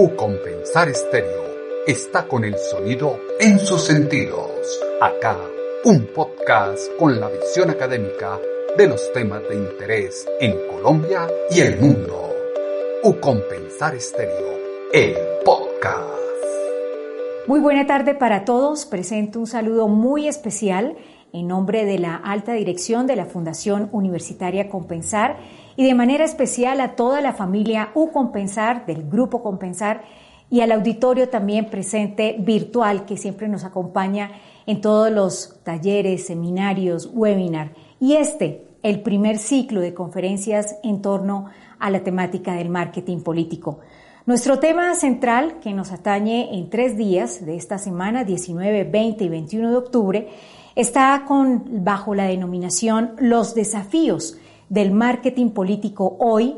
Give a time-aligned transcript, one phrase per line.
[0.00, 1.42] U Compensar Estéreo
[1.84, 4.48] está con el sonido en sus sentidos.
[5.00, 5.36] Acá,
[5.86, 8.38] un podcast con la visión académica
[8.76, 12.32] de los temas de interés en Colombia y el mundo.
[13.02, 14.60] U Compensar Estéreo,
[14.92, 16.06] el podcast.
[17.48, 18.86] Muy buena tarde para todos.
[18.86, 20.96] Presento un saludo muy especial
[21.32, 25.38] en nombre de la alta dirección de la Fundación Universitaria Compensar
[25.78, 30.02] y de manera especial a toda la familia U Compensar, del Grupo Compensar
[30.50, 34.32] y al auditorio también presente virtual que siempre nos acompaña
[34.66, 37.74] en todos los talleres, seminarios, webinar.
[38.00, 41.46] Y este, el primer ciclo de conferencias en torno
[41.78, 43.78] a la temática del marketing político.
[44.26, 49.28] Nuestro tema central, que nos atañe en tres días de esta semana, 19, 20 y
[49.28, 50.28] 21 de octubre,
[50.74, 56.56] está con, bajo la denominación Los desafíos del marketing político hoy,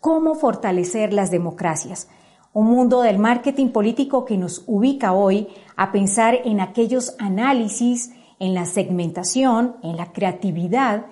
[0.00, 2.08] cómo fortalecer las democracias.
[2.52, 8.54] Un mundo del marketing político que nos ubica hoy a pensar en aquellos análisis, en
[8.54, 11.06] la segmentación, en la creatividad,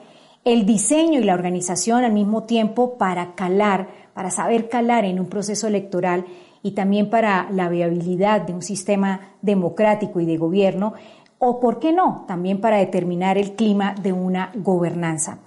[0.45, 5.27] el diseño y la organización al mismo tiempo para calar, para saber calar en un
[5.27, 6.25] proceso electoral
[6.63, 10.95] y también para la viabilidad de un sistema democrático y de gobierno,
[11.39, 15.39] o, ¿por qué no?, también para determinar el clima de una gobernanza.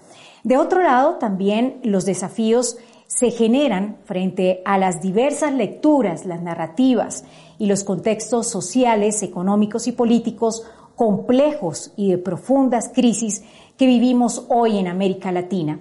[0.44, 7.25] De otro lado, también los desafíos se generan frente a las diversas lecturas, las narrativas
[7.59, 10.64] y los contextos sociales, económicos y políticos
[10.95, 13.44] complejos y de profundas crisis
[13.78, 15.79] que vivimos hoy en América Latina,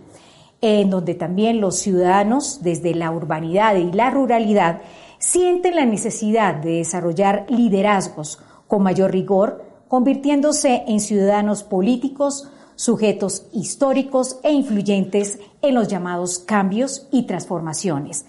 [0.61, 4.83] en donde también los ciudadanos, desde la urbanidad y la ruralidad,
[5.19, 14.39] sienten la necesidad de desarrollar liderazgos con mayor rigor, convirtiéndose en ciudadanos políticos, sujetos históricos
[14.43, 18.25] e influyentes en los llamados cambios y transformaciones.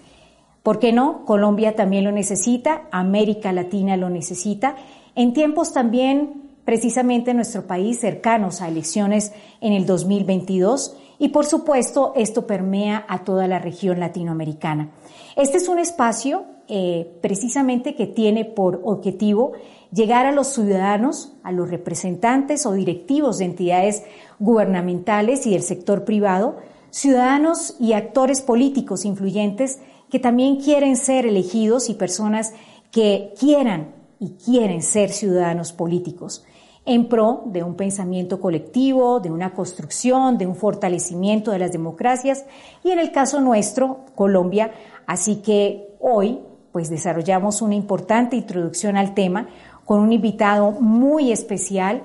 [0.62, 1.24] ¿Por qué no?
[1.24, 4.76] Colombia también lo necesita, América Latina lo necesita,
[5.14, 9.32] en tiempos también precisamente nuestro país cercanos a elecciones
[9.62, 14.90] en el 2022 y por supuesto esto permea a toda la región latinoamericana.
[15.34, 19.52] Este es un espacio eh, precisamente que tiene por objetivo
[19.92, 24.02] llegar a los ciudadanos, a los representantes o directivos de entidades
[24.42, 26.56] gubernamentales y del sector privado,
[26.90, 29.78] ciudadanos y actores políticos influyentes
[30.10, 32.52] que también quieren ser elegidos y personas
[32.90, 36.44] que quieran y quieren ser ciudadanos políticos
[36.84, 42.44] en pro de un pensamiento colectivo, de una construcción, de un fortalecimiento de las democracias
[42.82, 44.72] y en el caso nuestro, Colombia.
[45.06, 46.40] Así que hoy,
[46.72, 49.48] pues desarrollamos una importante introducción al tema
[49.84, 52.02] con un invitado muy especial,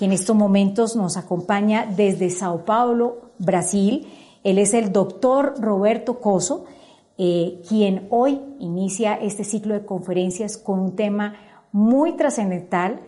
[0.00, 4.06] que en estos momentos nos acompaña desde Sao Paulo, Brasil.
[4.42, 6.64] Él es el doctor Roberto Coso,
[7.18, 11.34] eh, quien hoy inicia este ciclo de conferencias con un tema
[11.70, 13.02] muy trascendental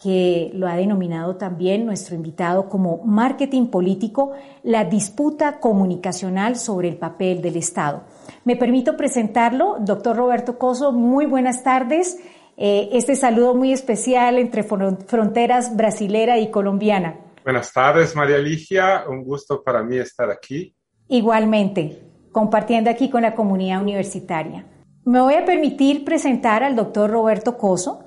[0.00, 4.30] que lo ha denominado también nuestro invitado como marketing político,
[4.62, 8.02] la disputa comunicacional sobre el papel del Estado.
[8.44, 12.18] Me permito presentarlo, doctor Roberto Coso, muy buenas tardes.
[12.56, 17.18] Eh, este saludo muy especial entre fronteras brasilera y colombiana.
[17.44, 19.04] Buenas tardes, María Ligia.
[19.08, 20.74] Un gusto para mí estar aquí.
[21.08, 22.02] Igualmente,
[22.32, 24.66] compartiendo aquí con la comunidad universitaria.
[25.04, 28.02] Me voy a permitir presentar al doctor Roberto Coso.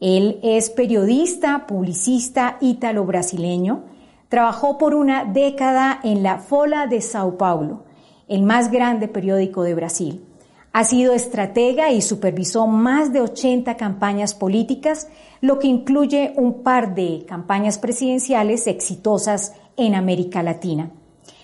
[0.00, 3.84] Él es periodista, publicista ítalo-brasileño.
[4.28, 7.84] Trabajó por una década en la Fola de Sao Paulo,
[8.28, 10.27] el más grande periódico de Brasil.
[10.78, 15.08] Ha sido estratega y supervisó más de 80 campañas políticas,
[15.40, 20.92] lo que incluye un par de campañas presidenciales exitosas en América Latina.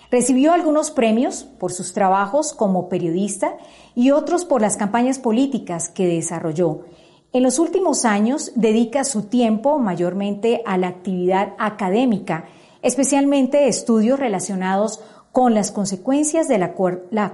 [0.09, 3.57] Recibió algunos premios por sus trabajos como periodista
[3.93, 6.85] y otros por las campañas políticas que desarrolló.
[7.33, 12.45] En los últimos años dedica su tiempo mayormente a la actividad académica,
[12.81, 15.01] especialmente estudios relacionados
[15.35, 16.75] con las consecuencias de la,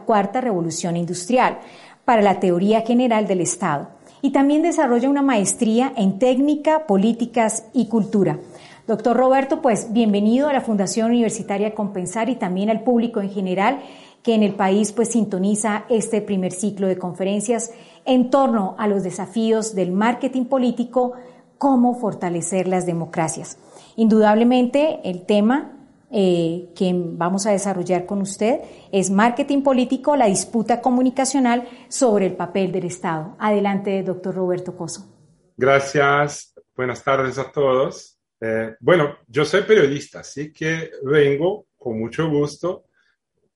[0.06, 1.60] cuarta revolución industrial
[2.06, 3.90] para la teoría general del Estado
[4.22, 8.40] y también desarrolla una maestría en técnica, políticas y cultura.
[8.88, 13.80] Doctor Roberto, pues bienvenido a la Fundación Universitaria Compensar y también al público en general
[14.24, 17.72] que en el país pues sintoniza este primer ciclo de conferencias
[18.06, 21.14] en torno a los desafíos del marketing político,
[21.58, 23.58] cómo fortalecer las democracias.
[23.96, 25.81] Indudablemente el tema
[26.12, 28.60] eh, que vamos a desarrollar con usted
[28.92, 33.36] es marketing político, la disputa comunicacional sobre el papel del Estado.
[33.40, 35.08] Adelante, doctor Roberto Coso.
[35.56, 38.20] Gracias, buenas tardes a todos.
[38.40, 42.86] Eh, bueno, yo soy periodista, así que vengo con mucho gusto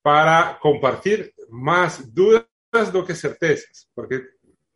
[0.01, 2.45] para compartir más dudas
[2.91, 4.21] do que certezas, porque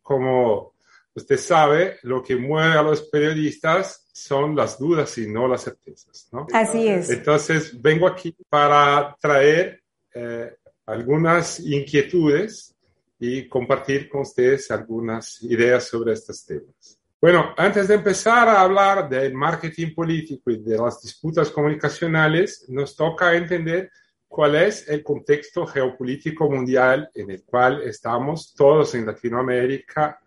[0.02, 0.74] como
[1.20, 6.28] usted sabe, lo que mueve a los periodistas son las dudas y no las certezas,
[6.32, 6.48] ¿no?
[6.52, 7.10] Así es.
[7.10, 9.82] Entonces, vengo aquí para traer
[10.14, 10.56] eh,
[10.86, 12.76] algunas inquietudes
[13.20, 17.00] y compartir con ustedes algunas ideas sobre estos temas.
[17.22, 22.96] Bueno, antes de empezar a hablar del marketing político y de las disputas comunicacionales, nos
[22.96, 23.92] toca entender
[24.26, 30.22] cuál es el contexto geopolítico mundial en el cual estamos todos en Latinoamérica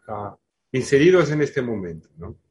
[0.72, 2.08] inseridos en este momento.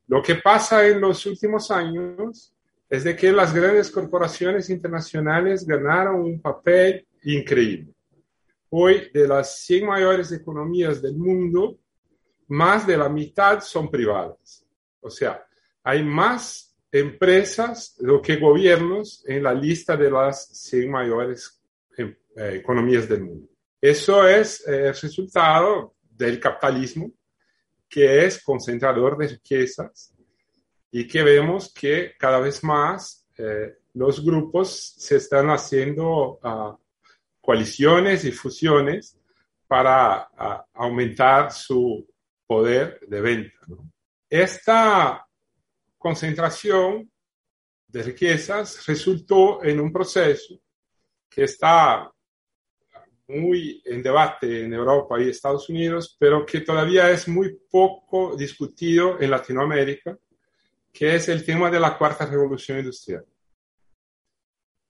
[0.08, 2.54] Lo que pasa en los últimos años
[2.90, 7.94] es de que las grandes corporaciones internacionales ganaron un papel increíble.
[8.70, 11.78] Hoy, de las 100 mayores economías del mundo,
[12.48, 14.66] más de la mitad son privadas.
[15.00, 15.46] O sea,
[15.84, 21.62] hay más empresas do que gobiernos en la lista de las 100 mayores
[21.98, 23.48] eh, economías del mundo.
[23.80, 27.12] Eso es eh, el resultado del capitalismo
[27.92, 30.14] que es concentrador de riquezas
[30.90, 36.78] y que vemos que cada vez más eh, los grupos se están haciendo uh,
[37.42, 39.20] coaliciones y fusiones
[39.68, 42.08] para uh, aumentar su
[42.48, 43.60] poder de venta.
[44.30, 45.28] Esta
[45.98, 47.12] concentración
[47.88, 50.56] de riquezas resultó en un proceso
[51.30, 52.10] que está
[53.32, 59.20] muy en debate en Europa y Estados Unidos, pero que todavía es muy poco discutido
[59.22, 60.18] en Latinoamérica,
[60.92, 63.26] que es el tema de la cuarta revolución industrial.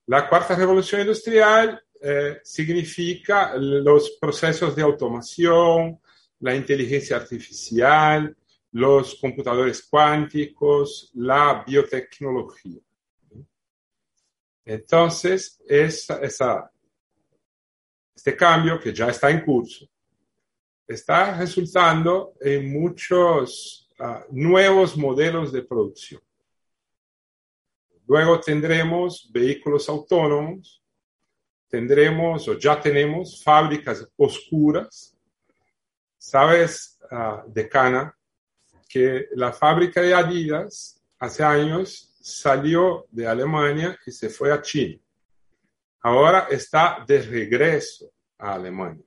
[0.06, 6.00] La cuarta revolución industrial eh, significa los procesos de automación,
[6.40, 8.36] la inteligencia artificial,
[8.72, 12.80] los computadores cuánticos, la biotecnología.
[14.64, 16.71] Entonces, esa, esa
[18.24, 19.84] este cambio, que ya está en curso,
[20.86, 26.22] está resultando en muchos uh, nuevos modelos de producción.
[28.06, 30.80] Luego tendremos vehículos autónomos,
[31.68, 35.18] tendremos o ya tenemos fábricas oscuras.
[36.16, 38.16] Sabes, uh, Decana,
[38.88, 45.02] que la fábrica de Adidas hace años salió de Alemania y se fue a China
[46.02, 49.04] ahora está de regreso a Alemania,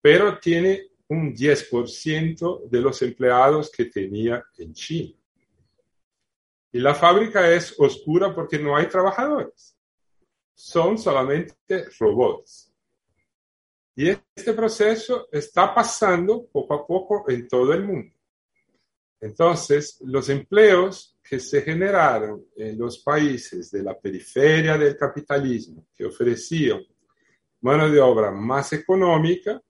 [0.00, 5.14] pero tiene un 10% de los empleados que tenía en China.
[6.72, 9.76] Y la fábrica es oscura porque no hay trabajadores,
[10.54, 11.56] son solamente
[11.98, 12.72] robots.
[13.96, 18.14] Y este proceso está pasando poco a poco en todo el mundo.
[19.20, 26.04] Entonces, los empleos que se generaron en los países de la periferia del capitalismo, que
[26.04, 26.84] ofrecían
[27.60, 29.62] mano de obra más económica,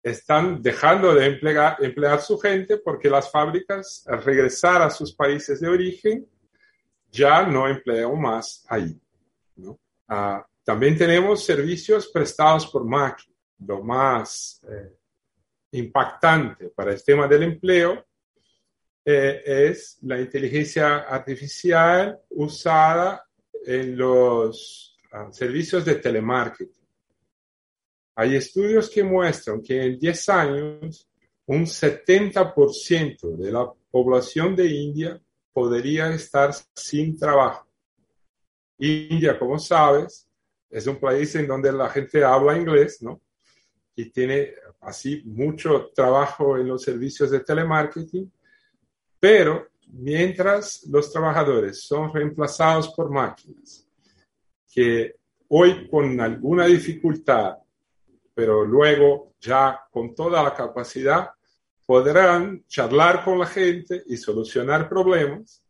[0.00, 5.60] están dejando de emplear, emplear su gente porque las fábricas, al regresar a sus países
[5.60, 6.28] de origen,
[7.10, 8.96] ya no emplean más ahí.
[9.56, 9.80] ¿no?
[10.06, 13.34] Ah, también tenemos servicios prestados por máquina.
[13.66, 14.96] Lo más eh,
[15.72, 18.06] impactante para el tema del empleo
[19.04, 23.26] eh, es la inteligencia artificial usada
[23.64, 26.86] en los uh, servicios de telemarketing.
[28.14, 31.08] Hay estudios que muestran que en 10 años
[31.46, 35.20] un 70% de la población de India
[35.52, 37.66] podría estar sin trabajo.
[38.78, 40.28] India, como sabes,
[40.70, 43.20] es un país en donde la gente habla inglés, ¿no?
[43.94, 48.30] Y tiene así mucho trabajo en los servicios de telemarketing
[49.22, 53.86] pero mientras los trabajadores son reemplazados por máquinas,
[54.74, 55.14] que
[55.46, 57.56] hoy con alguna dificultad,
[58.34, 61.30] pero luego ya con toda la capacidad,
[61.86, 65.62] podrán charlar con la gente y solucionar problemas,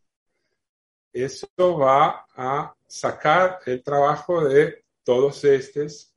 [1.13, 6.17] eso va a sacar el trabajo de todos estos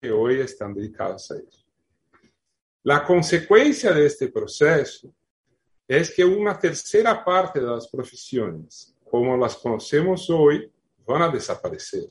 [0.00, 1.58] que hoy están dedicados a ello.
[2.84, 5.12] La consecuencia de este proceso
[5.88, 10.70] es que una tercera parte de las profesiones, como las conocemos hoy,
[11.06, 12.04] van a desaparecer.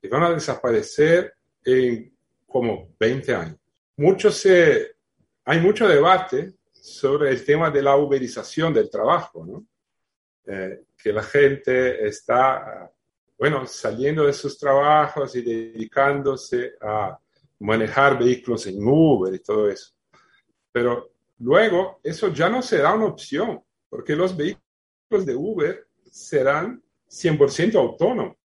[0.00, 1.34] y van a desaparecer
[1.64, 3.58] en como 20 años.
[3.96, 4.28] Mucho
[5.44, 9.64] hay mucho debate sobre el tema de la uberización del trabajo.
[10.46, 12.90] Eh, que la gente está,
[13.36, 17.18] bueno, saliendo de sus trabajos y dedicándose a
[17.58, 19.92] manejar vehículos en Uber y todo eso.
[20.70, 27.74] Pero luego eso ya no será una opción, porque los vehículos de Uber serán 100%
[27.76, 28.36] autónomos.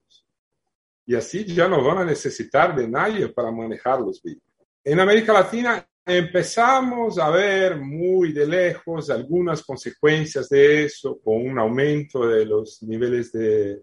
[1.06, 4.48] Y así ya no van a necesitar de nadie para manejar los vehículos.
[4.84, 11.58] En América Latina empezamos a ver muy de lejos algunas consecuencias de eso con un
[11.58, 13.82] aumento de los niveles de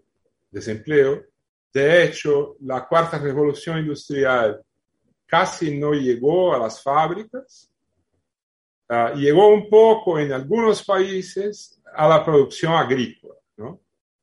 [0.50, 1.24] desempleo.
[1.72, 4.62] De hecho, la cuarta revolución industrial
[5.26, 7.70] casi no llegó a las fábricas,
[8.90, 13.80] uh, llegó un poco en algunos países a la producción agrícola, ¿no?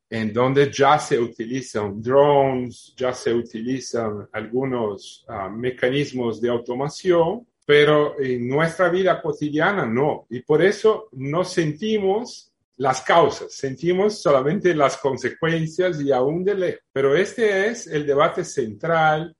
[0.09, 8.19] en donde ya se utilizan drones, ya se utilizan algunos uh, mecanismos de automación pero
[8.19, 10.27] en nuestra vida cotidiana no.
[10.29, 16.81] Y por eso no sentimos las causas, sentimos solamente las consecuencias y aún de lejos.
[16.91, 19.35] Pero este es el debate central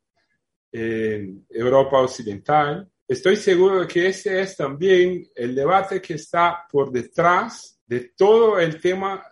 [0.72, 2.90] en Europa Occidental.
[3.08, 8.60] Estoy seguro de que ese es también el debate que está por detrás de todo
[8.60, 9.24] el tema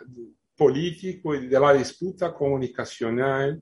[0.55, 3.61] político y de la disputa comunicacional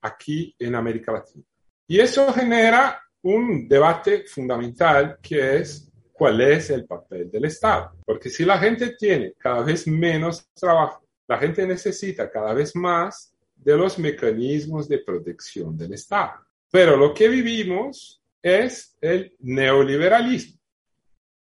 [0.00, 1.44] aquí en América Latina.
[1.86, 7.92] Y eso genera un debate fundamental que es cuál es el papel del Estado.
[8.04, 13.32] Porque si la gente tiene cada vez menos trabajo, la gente necesita cada vez más
[13.54, 16.32] de los mecanismos de protección del Estado.
[16.70, 20.58] Pero lo que vivimos es el neoliberalismo,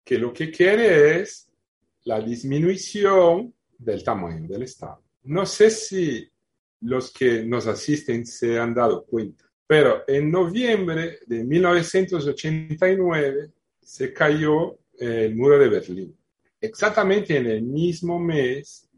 [0.04, 1.48] que lo que quiere es
[2.04, 5.02] la disminución del tamaño del Estado.
[5.24, 6.28] No sé si
[6.80, 14.78] los que nos asisten se han dado cuenta, pero en noviembre de 1989 se cayó
[14.98, 16.16] el muro de Berlín.
[16.60, 18.88] Exactamente en el mismo mes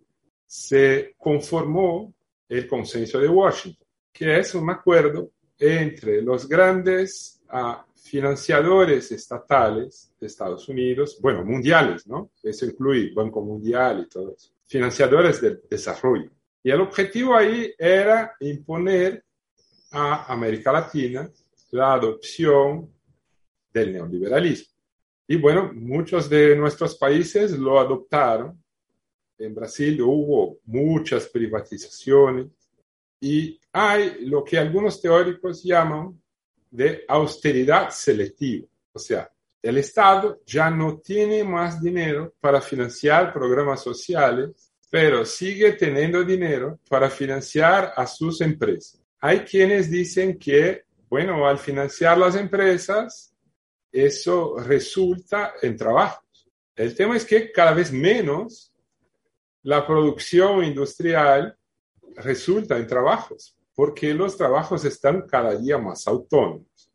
[0.47, 2.14] se conformó
[2.49, 10.26] el consenso de Washington, que es un acuerdo entre los grandes uh, financiadores estatales de
[10.26, 12.32] Estados Unidos, bueno, mundiales, ¿no?
[12.42, 16.30] Eso incluye Banco Mundial y todo eso, financiadores del desarrollo.
[16.62, 19.25] Y el objetivo ahí era imponer
[19.92, 21.30] a América Latina
[21.70, 22.90] la adopción
[23.73, 24.75] del neoliberalismo.
[25.26, 28.62] Y bueno, muchos de nuestros países lo adoptaron.
[29.38, 32.49] En Brasil hubo muchas privatizaciones
[33.20, 36.20] y hay lo que algunos teóricos llaman
[36.75, 38.66] de austeridad selectiva.
[38.93, 39.31] O sea,
[39.62, 46.81] el Estado ya no tiene más dinero para financiar programas sociales, pero sigue teniendo dinero
[46.88, 49.00] para financiar a sus empresas.
[49.21, 53.33] Hay quienes dicen que, bueno, al financiar las empresas,
[53.93, 56.50] eso resulta en trabajos.
[56.75, 58.73] El tema es que cada vez menos
[59.62, 61.57] la producción industrial
[62.16, 66.90] resulta en trabajos, porque los trabajos están cada día más autónomos.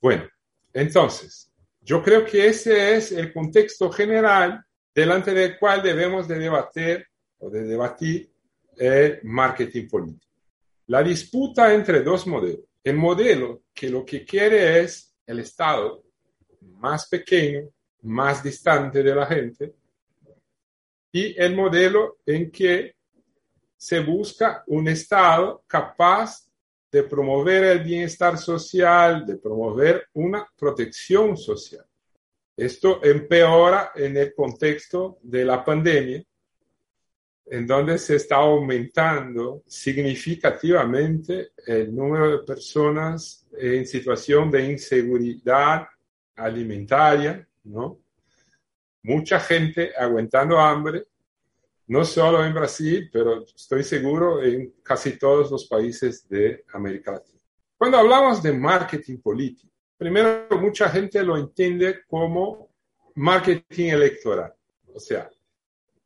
[0.00, 0.28] Bueno,
[0.72, 4.62] entonces, yo creo que ese es el contexto general
[4.94, 7.06] delante del cual debemos de debatir
[7.38, 8.30] o de debatir
[8.76, 10.26] el marketing político.
[10.86, 12.64] La disputa entre dos modelos.
[12.82, 16.02] El modelo que lo que quiere es el Estado
[16.78, 17.68] más pequeño,
[18.02, 19.74] más distante de la gente,
[21.12, 22.94] y el modelo en que
[23.78, 26.48] se busca un Estado capaz
[26.90, 31.84] de promover el bienestar social, de promover una protección social.
[32.56, 36.24] Esto empeora en el contexto de la pandemia,
[37.46, 45.86] en donde se está aumentando significativamente el número de personas en situación de inseguridad
[46.34, 48.00] alimentaria, ¿no?
[49.02, 51.06] Mucha gente aguantando hambre,
[51.88, 57.40] no solo en Brasil, pero estoy seguro en casi todos los países de América Latina.
[57.76, 62.68] Cuando hablamos de marketing político, primero mucha gente lo entiende como
[63.14, 64.52] marketing electoral,
[64.94, 65.30] o sea,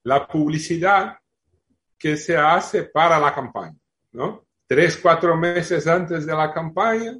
[0.05, 1.17] la publicidad
[1.99, 3.79] que se hace para la campaña,
[4.13, 4.47] ¿no?
[4.67, 7.19] Tres, cuatro meses antes de la campaña,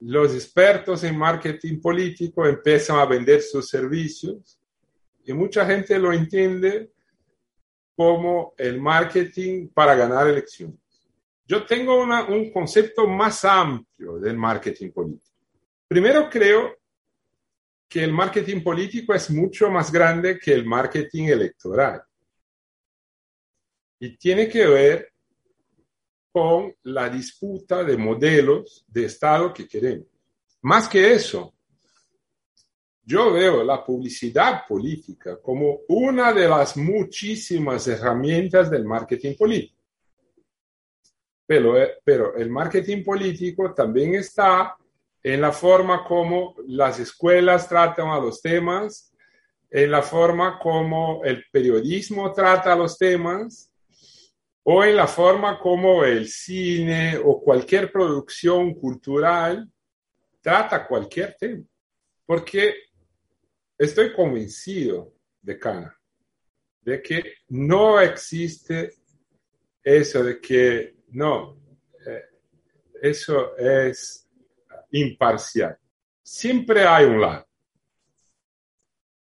[0.00, 4.58] los expertos en marketing político empiezan a vender sus servicios
[5.24, 6.93] y mucha gente lo entiende
[7.96, 10.78] como el marketing para ganar elecciones.
[11.46, 15.36] Yo tengo un concepto más amplio del marketing político.
[15.86, 16.76] Primero creo
[17.88, 22.02] que el marketing político es mucho más grande que el marketing electoral
[24.00, 25.12] y tiene que ver
[26.32, 30.08] con la disputa de modelos de Estado que queremos.
[30.62, 31.53] Más que eso,
[33.06, 39.82] yo veo la publicidad política como una de las muchísimas herramientas del marketing político.
[41.46, 44.76] Pero, eh, pero el marketing político también está
[45.22, 49.12] en la forma como las escuelas tratan a los temas,
[49.70, 53.70] en la forma como el periodismo trata los temas,
[54.62, 59.70] o en la forma como el cine o cualquier producción cultural
[60.40, 61.64] trata cualquier tema.
[62.24, 62.74] Porque
[63.78, 65.98] estoy convencido de Cana,
[66.80, 68.94] de que no existe
[69.82, 71.60] eso de que no,
[72.06, 72.22] eh,
[73.02, 74.28] eso es
[74.92, 75.78] imparcial.
[76.22, 77.46] Siempre hay un lado.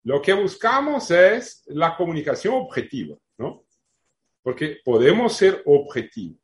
[0.05, 3.66] Lo que buscamos es la comunicación objetiva, ¿no?
[4.40, 6.38] Porque podemos ser objetivos,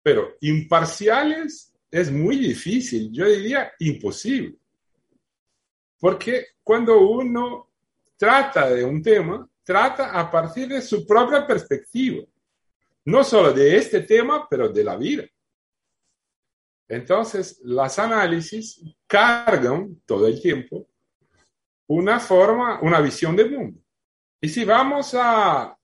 [0.00, 4.56] pero imparciales es muy difícil, yo diría imposible.
[5.98, 7.70] Porque cuando uno
[8.16, 12.24] trata de un tema, trata a partir de su propia perspectiva.
[13.04, 15.24] No solo de este tema, pero de la vida.
[16.88, 20.88] Entonces, las análisis cargan todo el tiempo
[21.88, 23.80] una forma, una visión del mundo.
[24.40, 25.76] Y si vamos a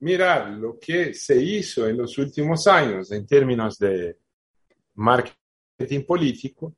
[0.00, 4.18] mirar lo que se hizo en los últimos años en términos de
[4.94, 6.74] marketing político,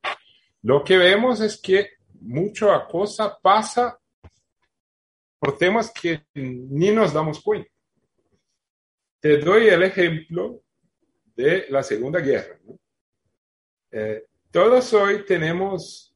[0.63, 3.97] lo que vemos es que mucha cosa pasa
[5.39, 7.69] por temas que ni nos damos cuenta.
[9.19, 10.61] Te doy el ejemplo
[11.35, 12.59] de la Segunda Guerra.
[13.91, 16.15] Eh, todos hoy tenemos,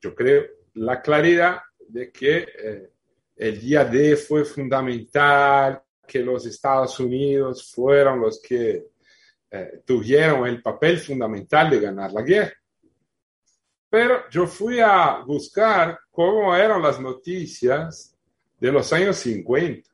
[0.00, 2.92] yo creo, la claridad de que eh,
[3.36, 8.90] el día D fue fundamental, que los Estados Unidos fueron los que
[9.50, 12.59] eh, tuvieron el papel fundamental de ganar la guerra.
[13.90, 18.16] Pero yo fui a buscar cómo eran las noticias
[18.58, 19.90] de los años 50.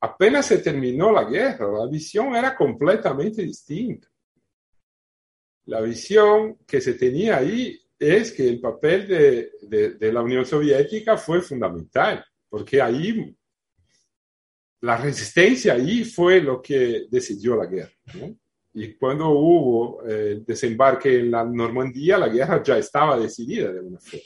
[0.00, 4.08] Apenas se terminó la guerra, la visión era completamente distinta.
[5.66, 11.42] La visión que se tenía ahí es que el papel de, la Unión Soviética fue
[11.42, 13.36] fundamental, porque ahí
[14.80, 17.92] la resistencia ahí fue lo que decidió la guerra.
[18.74, 23.98] Y cuando hubo eh, desembarque en la Normandía, la guerra ya estaba decidida de una
[23.98, 24.24] forma.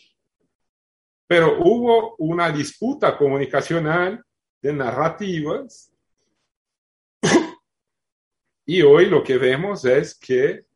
[1.27, 4.23] Pero hubo una disputa comunicacional
[4.61, 5.91] de narrativas
[8.67, 10.67] y hoy lo que vemos es que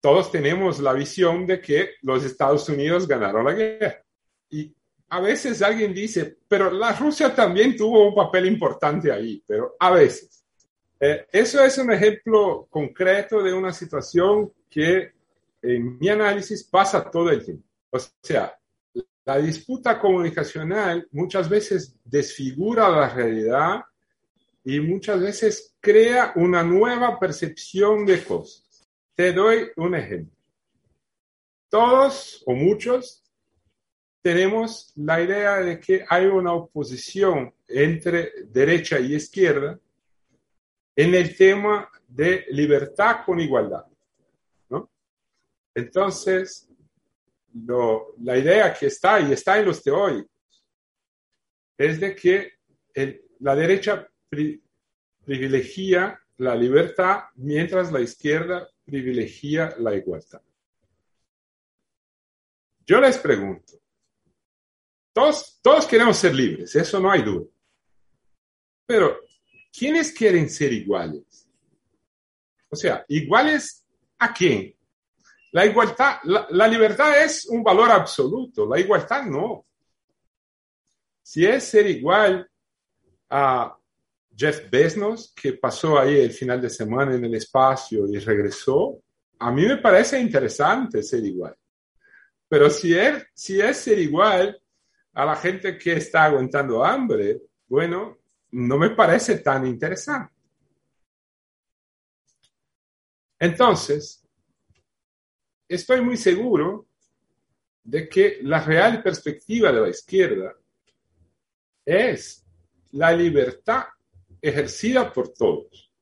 [0.00, 4.02] todos tenemos la visión de que los Estados Unidos ganaron la guerra.
[4.48, 4.74] Y
[5.10, 9.90] a veces alguien dice, pero la Rusia también tuvo un papel importante ahí, pero a
[9.90, 10.44] veces.
[11.00, 15.12] Eh, eso es un ejemplo concreto de una situación que
[15.62, 17.64] en mi análisis pasa todo el tiempo.
[17.90, 18.58] O sea,
[19.24, 23.82] la disputa comunicacional muchas veces desfigura la realidad
[24.64, 28.88] y muchas veces crea una nueva percepción de cosas.
[29.14, 30.36] Te doy un ejemplo.
[31.68, 33.22] Todos o muchos
[34.20, 39.78] tenemos la idea de que hay una oposición entre derecha y izquierda
[40.98, 43.86] en el tema de libertad con igualdad.
[44.68, 44.90] ¿no?
[45.72, 46.68] Entonces,
[48.18, 50.66] la idea que está y está en los teóricos
[51.76, 52.54] es de que
[53.38, 54.10] la derecha
[55.24, 60.42] privilegia la libertad mientras la izquierda privilegia la igualdad.
[62.84, 63.74] Yo les pregunto,
[65.12, 67.46] todos, todos queremos ser libres, eso no hay duda.
[68.84, 69.27] Pero
[69.78, 71.46] ¿quiénes quieren ser iguales?
[72.68, 73.84] O sea, ¿iguales
[74.18, 74.74] a quién?
[75.52, 79.64] La igualdad, la, libertad es un valor absoluto, la igualdad no.
[81.22, 82.46] Si es ser igual
[83.30, 83.74] a
[84.36, 89.00] Jeff Bezos, que pasó ahí el final de semana en el espacio y regresó,
[89.38, 91.56] a mí me parece interesante ser igual.
[92.48, 94.60] Pero si es, si es ser igual
[95.14, 98.17] a la gente que está aguantando hambre, bueno,
[98.52, 100.34] no me parece tan interesante.
[103.38, 104.26] Entonces,
[105.68, 106.86] estoy muy seguro
[107.84, 110.56] de que la real perspectiva de la izquierda
[111.84, 112.44] es
[112.92, 113.84] la libertad
[114.40, 115.92] ejercida por todos.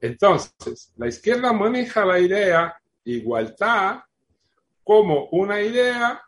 [0.00, 4.00] Entonces, la izquierda maneja la idea igualdad
[4.82, 6.22] como una idea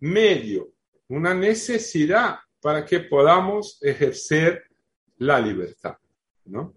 [0.00, 0.72] medio,
[1.08, 4.64] una necesidad para que podamos ejercer
[5.18, 5.96] la libertad,
[6.46, 6.74] ¿no?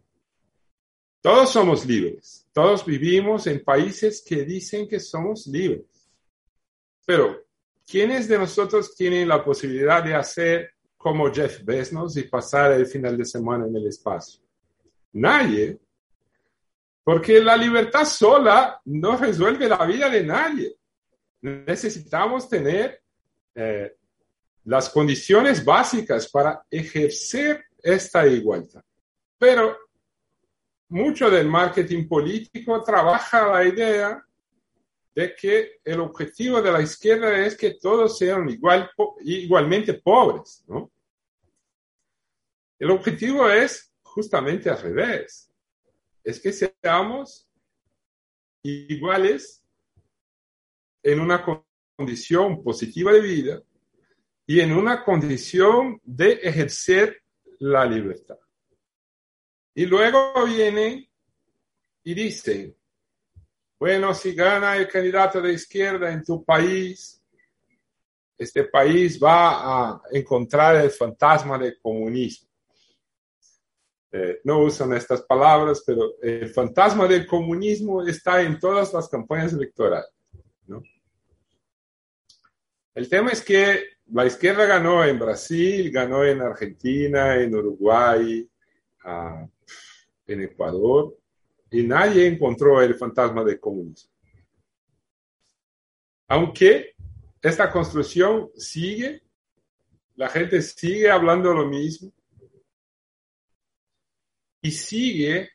[1.20, 6.08] Todos somos libres, todos vivimos en países que dicen que somos libres.
[7.08, 7.44] Pero,
[7.88, 13.18] ¿quiénes de nosotros tienen la posibilidad de hacer como Jeff Bezos y pasar el final
[13.18, 14.42] de semana en el espacio?
[15.14, 15.80] Nadie.
[17.04, 20.76] Porque la libertad sola no resuelve la vida de nadie.
[21.42, 23.02] Necesitamos tener
[23.56, 23.96] eh,
[24.70, 28.84] las condiciones básicas para ejercer esta igualdad.
[29.36, 29.76] Pero
[30.90, 34.24] mucho del marketing político trabaja la idea
[35.16, 40.92] de que el objetivo de la izquierda es que todos sean igual, igualmente pobres, ¿no?
[42.78, 45.52] El objetivo es justamente al revés,
[46.24, 47.50] es que seamos
[48.62, 49.66] iguales
[51.02, 51.44] en una
[51.96, 53.64] condición positiva de vida
[54.50, 57.22] y en una condición de ejercer
[57.60, 58.40] la libertad.
[59.76, 61.08] Y luego vienen
[62.04, 62.76] y dicen,
[63.80, 67.22] bueno, si gana el candidato de izquierda en tu país,
[68.40, 72.50] este país va a encontrar el fantasma del comunismo.
[74.12, 79.54] Eh, no usan estas palabras, pero el fantasma del comunismo está en todas las campañas
[79.54, 80.10] electorales.
[82.96, 88.50] El tema es que la izquierda ganó en Brasil, ganó en Argentina, en Uruguay,
[90.26, 91.18] en Ecuador,
[91.72, 94.12] y nadie encontró el fantasma del comunismo.
[96.28, 96.96] Aunque
[97.42, 99.24] esta construcción sigue,
[100.16, 102.12] la gente sigue hablando lo mismo,
[104.62, 105.52] y sigue,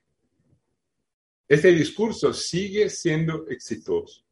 [1.47, 4.25] este discurso sigue siendo exitoso.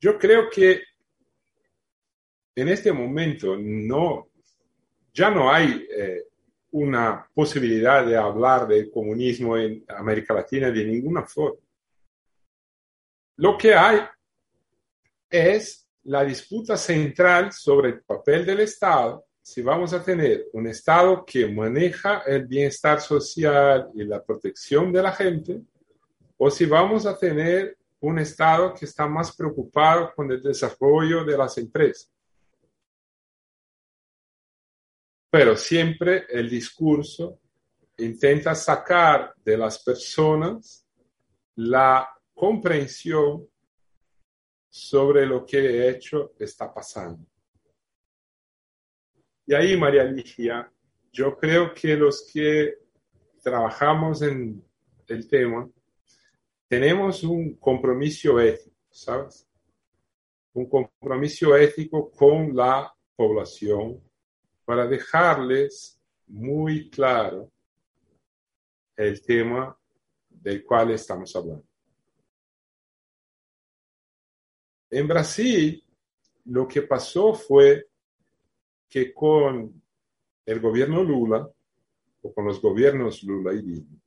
[0.00, 0.82] Yo creo que
[2.56, 4.30] en este momento no,
[5.12, 6.24] ya no hay eh,
[6.70, 11.60] una posibilidad de hablar de comunismo en América Latina de ninguna forma.
[13.36, 14.00] Lo que hay
[15.28, 21.24] es la disputa central sobre el papel del Estado, si vamos a tener un Estado
[21.26, 25.60] que maneja el bienestar social y la protección de la gente,
[26.38, 31.36] o si vamos a tener un Estado que está más preocupado con el desarrollo de
[31.36, 32.15] las empresas.
[35.38, 37.40] Pero siempre el discurso
[37.98, 40.88] intenta sacar de las personas
[41.56, 43.46] la comprensión
[44.66, 47.22] sobre lo que de hecho está pasando.
[49.44, 50.72] Y ahí, María Ligia,
[51.12, 52.72] yo creo que los que
[53.42, 54.64] trabajamos en
[55.06, 55.68] el tema
[56.66, 59.46] tenemos un compromiso ético, ¿sabes?
[60.54, 64.00] Un compromiso ético con la población
[64.66, 67.50] para dejarles muy claro
[68.96, 69.78] el tema
[70.28, 71.64] del cual estamos hablando.
[74.90, 75.82] En Brasil,
[76.46, 77.88] lo que pasó fue
[78.88, 79.82] que con
[80.44, 81.48] el gobierno Lula,
[82.22, 84.00] o con los gobiernos Lula y Dilma,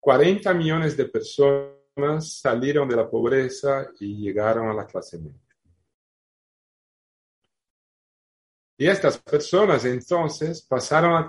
[0.00, 5.43] 40 millones de personas salieron de la pobreza y llegaron a la clase media.
[8.76, 11.28] Y estas personas entonces pasaron a,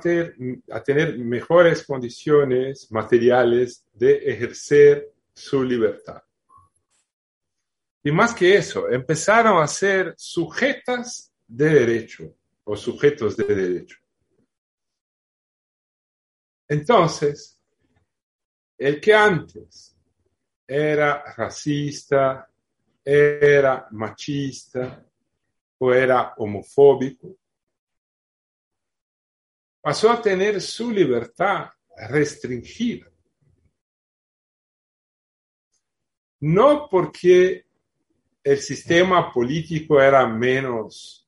[0.75, 6.23] a tener mejores condiciones materiales de ejercer su libertad.
[8.03, 13.97] Y más que eso, empezaron a ser sujetas de derecho o sujetos de derecho.
[16.67, 17.59] Entonces,
[18.77, 19.95] el que antes
[20.67, 22.49] era racista,
[23.03, 25.04] era machista,
[25.93, 27.37] era homofóbico,
[29.81, 31.69] pasó a tener su libertad
[32.09, 33.11] restringida.
[36.41, 37.65] No porque
[38.43, 41.27] el sistema político era menos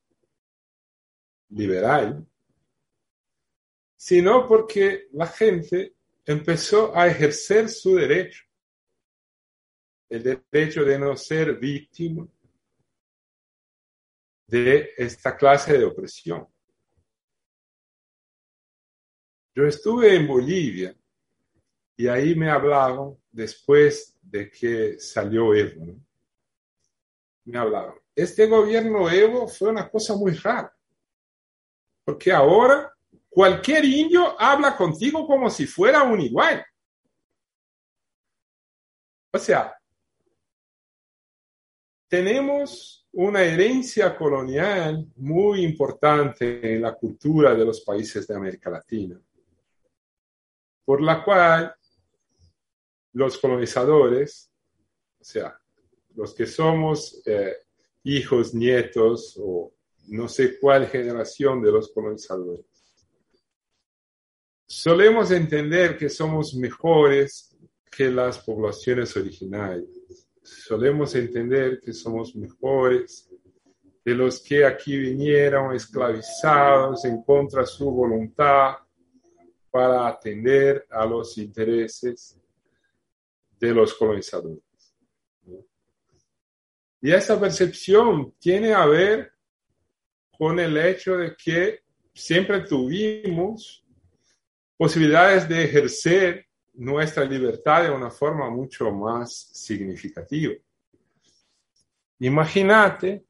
[1.50, 2.26] liberal,
[3.96, 5.94] sino porque la gente
[6.24, 8.44] empezó a ejercer su derecho,
[10.08, 12.26] el derecho de no ser víctima,
[14.48, 16.48] de esta clase de opresión.
[19.54, 20.96] Yo estuve en Bolivia
[21.96, 25.96] y ahí me hablaban después de que salió Evo.
[27.44, 27.94] Me hablaban.
[28.14, 30.74] Este gobierno Evo fue una cosa muy rara,
[32.04, 32.92] porque ahora
[33.28, 36.64] cualquier indio habla contigo como si fuera un igual.
[39.32, 39.78] O sea,
[42.08, 49.20] tenemos una herencia colonial muy importante en la cultura de los países de América Latina.
[50.84, 51.74] por la cual
[53.12, 54.50] los colonizadores,
[55.20, 55.60] o sea,
[56.14, 57.56] los que somos eh,
[58.04, 59.74] hijos, nietos o
[60.06, 62.64] no sé cuál generación de los colonizadores,
[64.66, 67.54] solemos entender que somos mejores
[67.90, 69.97] que las poblaciones originarias.
[70.48, 73.28] Solemos entender que somos mejores
[74.04, 78.76] de los que aquí vinieron esclavizados en contra de su voluntad
[79.70, 82.38] para atender a los intereses
[83.60, 84.62] de los colonizadores.
[87.00, 89.32] Y esa percepción tiene a ver
[90.36, 91.80] con el hecho de que
[92.14, 93.84] siempre tuvimos
[94.76, 96.47] posibilidades de ejercer
[96.78, 100.54] nuestra libertad de una forma mucho más significativa.
[102.20, 103.24] Imagínate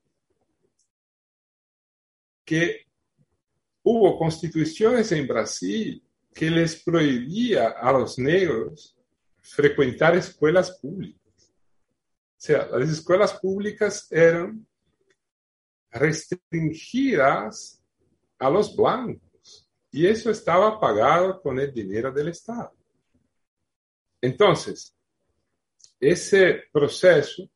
[2.45, 2.87] que
[3.83, 6.03] hubo constituciones en Brasil
[6.35, 8.97] que les prohibía a los negros
[9.41, 11.19] frecuentar escuelas públicas.
[11.41, 14.67] O sea, las escuelas públicas eran
[15.91, 17.83] restringidas
[18.39, 22.78] a los blancos y eso estaba pagado con el dinero del Estado.
[24.21, 24.95] Entonces,
[26.01, 27.49] ese proceso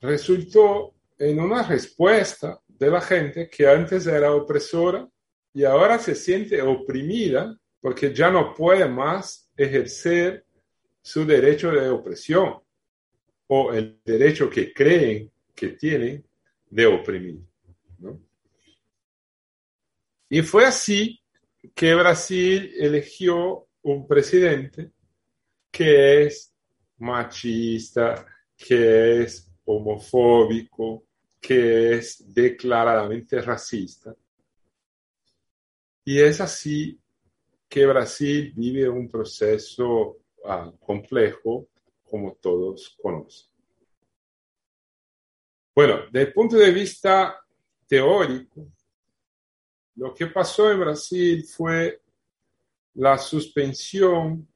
[0.00, 5.08] resultó en una respuesta de la gente que antes era opresora
[5.52, 10.44] y ahora se siente oprimida porque ya no puede más ejercer
[11.00, 12.60] su derecho de opresión
[13.46, 16.24] o el derecho que creen que tienen
[16.70, 17.40] de oprimir.
[20.28, 21.20] Y fue así
[21.74, 24.90] que Brasil eligió un presidente
[25.70, 26.54] que es
[26.98, 31.04] machista, que es homofóbico,
[31.40, 34.14] que es declaradamente racista.
[36.04, 36.98] Y es así
[37.68, 41.68] que Brasil vive un proceso ah, complejo,
[42.04, 43.50] como todos conocen.
[45.74, 47.44] Bueno, desde el punto de vista
[47.86, 48.68] teórico,
[49.96, 52.03] lo que pasó en Brasil fue
[52.94, 54.48] la suspensión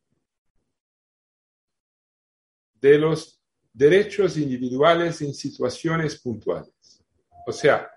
[2.74, 3.40] de los
[3.72, 7.02] derechos individuales en situaciones puntuales.
[7.46, 7.90] O sea,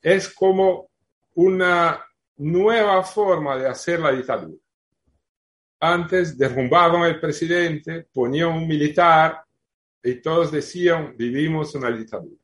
[0.00, 0.88] es como
[1.34, 2.04] una
[2.36, 4.58] nueva forma de hacer la dictadura.
[5.78, 9.42] Antes derrumbaban el presidente, ponían un militar
[10.02, 12.36] y todos decían, vivimos una dictadura.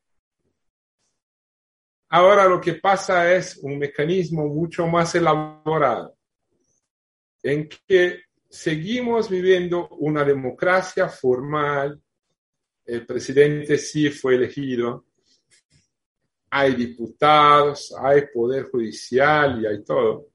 [2.09, 6.15] Ahora lo que pasa es un mecanismo mucho más elaborado
[7.43, 12.01] en que seguimos viviendo una democracia formal,
[12.85, 15.05] el presidente sí fue elegido,
[16.49, 20.27] hay diputados, hay poder judicial y hay todo,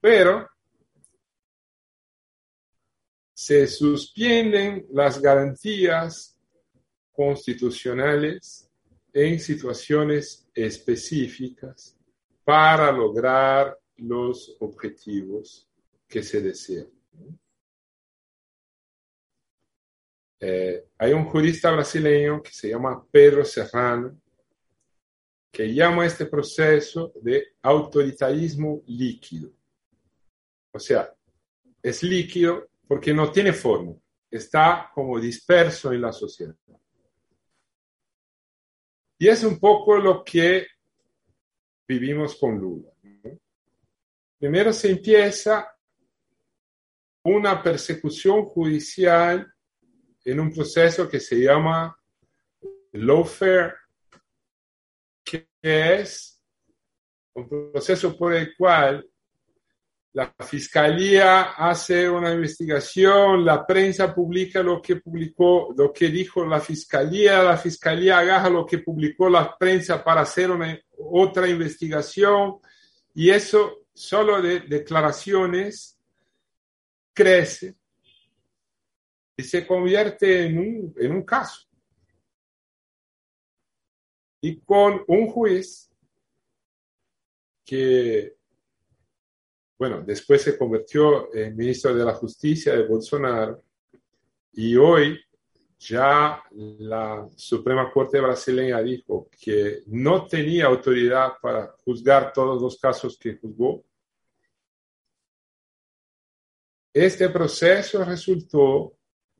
[0.00, 0.48] pero
[3.32, 6.36] se suspenden las garantías
[7.10, 8.68] constitucionales
[9.12, 11.96] en situaciones específicas
[12.44, 15.69] para lograr los objetivos
[16.10, 16.84] que se desea.
[20.40, 24.20] Eh, hay un jurista brasileño que se llama Pedro Serrano,
[25.52, 29.52] que llama este proceso de autoritarismo líquido.
[30.72, 31.14] O sea,
[31.80, 33.94] es líquido porque no tiene forma,
[34.28, 36.56] está como disperso en la sociedad.
[39.18, 40.66] Y es un poco lo que
[41.86, 42.90] vivimos con Lula.
[44.38, 45.69] Primero se empieza
[47.22, 49.52] una persecución judicial
[50.24, 51.96] en un proceso que se llama
[52.92, 53.74] lawfare,
[55.24, 56.40] que es
[57.34, 59.06] un proceso por el cual
[60.12, 66.60] la fiscalía hace una investigación, la prensa publica lo que publicó, lo que dijo la
[66.60, 72.58] fiscalía, la fiscalía agarra lo que publicó la prensa para hacer una, otra investigación
[73.14, 75.99] y eso solo de declaraciones
[77.12, 77.76] crece
[79.36, 81.66] y se convierte en un, en un caso.
[84.42, 85.90] Y con un juez
[87.64, 88.36] que,
[89.78, 93.62] bueno, después se convirtió en ministro de la Justicia de Bolsonaro
[94.52, 95.20] y hoy
[95.78, 103.16] ya la Suprema Corte brasileña dijo que no tenía autoridad para juzgar todos los casos
[103.18, 103.84] que juzgó
[106.92, 108.96] este proceso resultó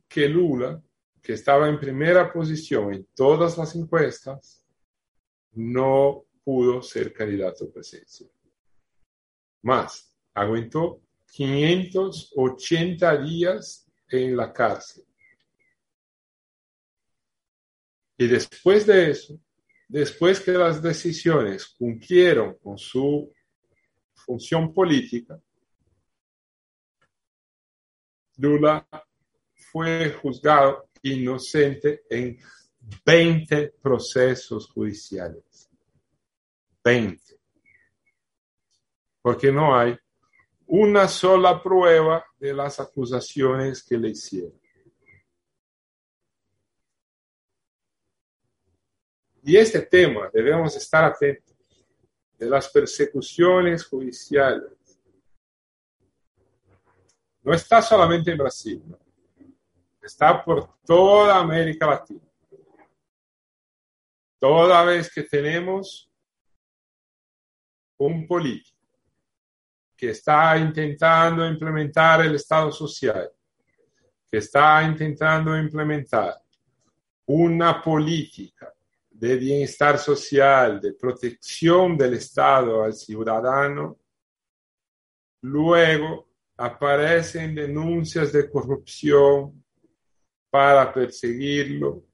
[0.08, 0.82] que Lula,
[1.22, 4.64] que estaba en primera posición en todas las encuestas,
[5.52, 8.30] no pudo ser candidato presidencial.
[9.62, 15.04] Más, aguantó 580 días en la cárcel.
[18.16, 19.40] Y después de eso,
[19.88, 23.32] después que las decisiones cumplieron con su
[24.14, 25.40] función política,
[28.40, 28.86] Lula
[29.54, 32.38] fue juzgado inocente en
[33.04, 35.70] 20 procesos judiciales.
[36.82, 37.38] 20.
[39.20, 39.96] Porque no hay
[40.66, 44.58] una sola prueba de las acusaciones que le hicieron.
[49.42, 51.56] Y este tema debemos estar atentos
[52.38, 54.79] de las persecuciones judiciales.
[57.42, 58.82] No está solamente en Brasil,
[60.02, 62.20] está por toda América Latina.
[64.38, 66.10] Toda vez que tenemos
[67.98, 68.78] un político
[69.96, 73.30] que está intentando implementar el Estado social,
[74.30, 76.40] que está intentando implementar
[77.26, 78.72] una política
[79.10, 83.98] de bienestar social, de protección del Estado al ciudadano,
[85.42, 86.29] luego
[86.62, 89.64] aparecen denuncias de corrupción
[90.50, 92.04] para perseguirlo,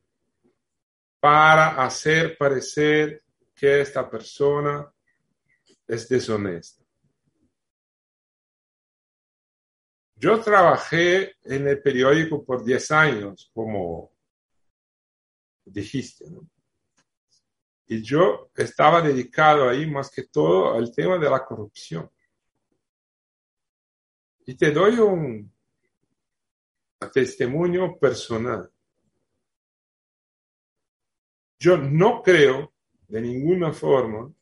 [1.19, 4.89] para hacer parecer que esta persona
[5.89, 6.85] es deshonesta.
[10.15, 14.13] Yo trabajé en el periódico por 10 años, como
[15.65, 16.25] dijiste.
[17.89, 22.09] Y yo estaba dedicado ahí más que todo al tema de la corrupción.
[24.47, 25.53] Y te doy un
[27.13, 28.71] testimonio personal.
[31.59, 32.73] Yo no creo
[33.09, 34.33] de ninguna forma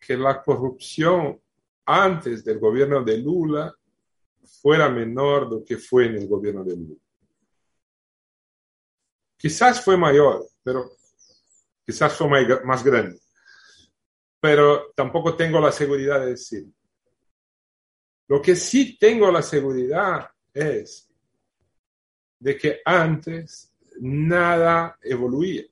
[0.00, 1.40] que la corrupción
[1.84, 3.74] antes del gobierno de Lula
[4.62, 7.00] fuera menor de lo que fue en el gobierno de Lula.
[9.36, 10.92] Quizás fue mayor, pero
[11.84, 12.28] quizás fue
[12.64, 13.18] más grande.
[14.38, 16.66] Pero tampoco tengo la seguridad de decir.
[18.30, 21.10] Lo que sí tengo la seguridad es
[22.38, 25.64] de que antes nada evoluía.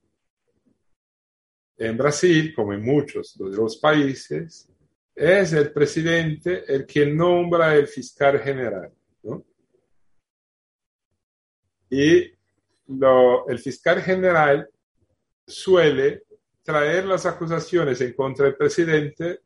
[1.76, 4.68] En Brasil, como en muchos de los países,
[5.14, 8.92] es el presidente el que nombra el fiscal general.
[11.88, 12.32] Y
[13.48, 14.68] el fiscal general
[15.46, 16.24] suele
[16.64, 19.42] traer las acusaciones en contra del presidente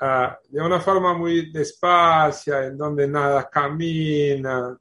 [0.00, 4.78] uh, de una forma muy despacia, en donde nada camina,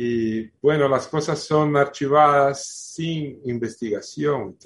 [0.00, 4.56] y bueno, las cosas son archivadas sin investigación.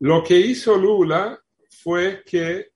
[0.00, 2.70] Lo que hizo Lula fue que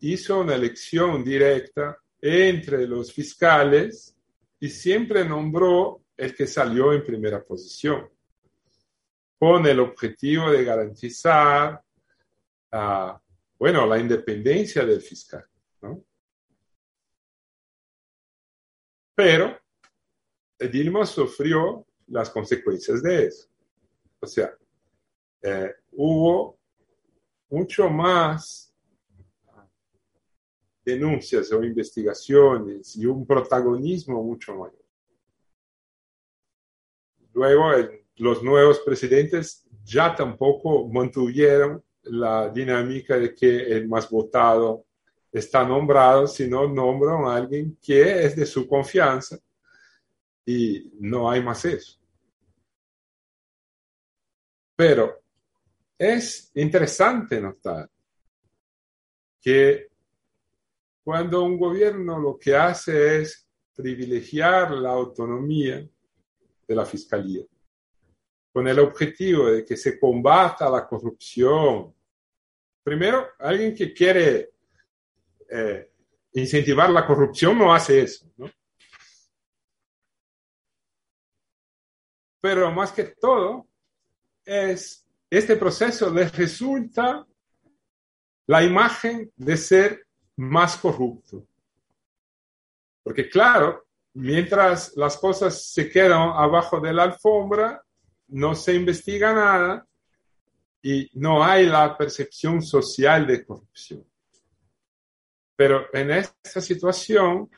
[0.00, 4.14] hizo una elección directa entre los fiscales
[4.60, 8.10] y siempre nombró el que salió en primera posición,
[9.38, 11.82] con el objetivo de garantizar
[12.72, 13.12] uh,
[13.58, 15.44] bueno, la independencia del fiscal.
[15.82, 16.04] ¿no?
[19.14, 19.58] Pero
[20.58, 23.48] Dilma sufrió las consecuencias de eso.
[24.20, 24.56] O sea,
[25.42, 26.58] eh, hubo
[27.50, 28.74] mucho más
[30.84, 34.84] denuncias o investigaciones y un protagonismo mucho mayor.
[37.34, 37.70] Luego,
[38.16, 44.86] los nuevos presidentes ya tampoco mantuvieron la dinámica de que el más votado
[45.32, 49.38] está nombrado, sino nombran a alguien que es de su confianza
[50.44, 51.98] y no hay más eso.
[54.74, 55.22] Pero
[55.98, 57.90] es interesante notar
[59.40, 59.88] que
[61.02, 65.86] cuando un gobierno lo que hace es privilegiar la autonomía
[66.66, 67.44] de la fiscalía,
[68.52, 71.94] con el objetivo de que se combata la corrupción.
[72.86, 74.52] Primero, alguien que quiere
[75.50, 75.90] eh,
[76.34, 78.48] incentivar la corrupción no hace eso, ¿no?
[82.40, 83.66] Pero más que todo,
[84.44, 87.26] es, este proceso les resulta
[88.46, 90.06] la imagen de ser
[90.36, 91.44] más corrupto.
[93.02, 97.82] Porque claro, mientras las cosas se quedan abajo de la alfombra,
[98.28, 99.88] no se investiga nada
[100.82, 104.04] y no hay la percepción social de corrupción.
[105.56, 107.50] Pero en esta situación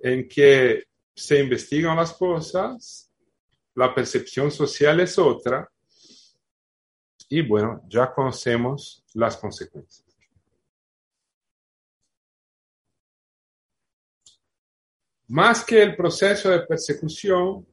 [0.00, 0.84] en que
[1.14, 3.10] se investigan las cosas,
[3.74, 5.70] la percepción social es otra
[7.28, 10.10] y bueno, ya conocemos las consecuencias.
[15.30, 17.64] más que el proceso de persecución,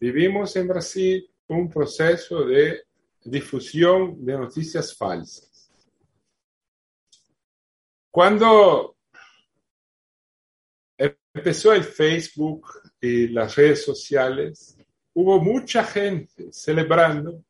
[0.00, 2.82] vivimos en Brasil un proceso de
[3.30, 5.72] difusión de noticias falsas.
[8.10, 8.96] Cuando
[10.96, 12.66] empezó el Facebook
[13.00, 14.76] y las redes sociales,
[15.14, 17.44] hubo mucha gente celebrando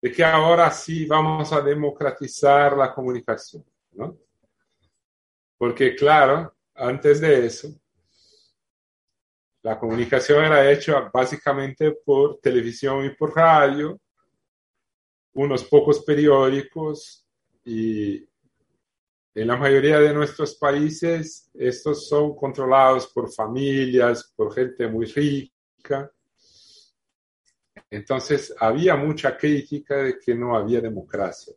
[0.00, 4.18] de que ahora sí vamos a democratizar la comunicación, ¿no?
[5.58, 7.68] Porque claro, antes de eso,
[9.62, 14.00] la comunicación era hecha básicamente por televisión y por radio,
[15.34, 17.26] unos pocos periódicos
[17.64, 18.26] y
[19.34, 26.12] en la mayoría de nuestros países estos son controlados por familias, por gente muy rica.
[27.90, 31.54] Entonces había mucha crítica de que no había democracia.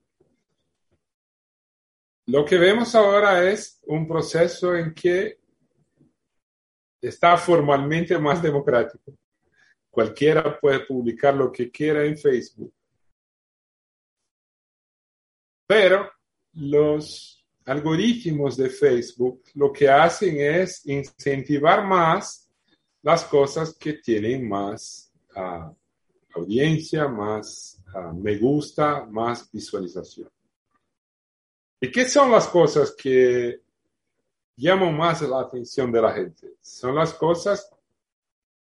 [2.28, 5.40] Lo que vemos ahora es un proceso en que
[7.02, 9.14] está formalmente más democrático.
[9.90, 12.74] Cualquiera puede publicar lo que quiera en Facebook.
[15.68, 16.10] Pero
[16.54, 22.50] los algoritmos de Facebook lo que hacen es incentivar más
[23.02, 25.74] las cosas que tienen más uh,
[26.36, 30.30] audiencia, más uh, me gusta, más visualización.
[31.82, 33.66] ¿Y qué son las cosas que
[34.58, 36.56] llaman más la atención de la gente.
[36.62, 37.70] Son las cosas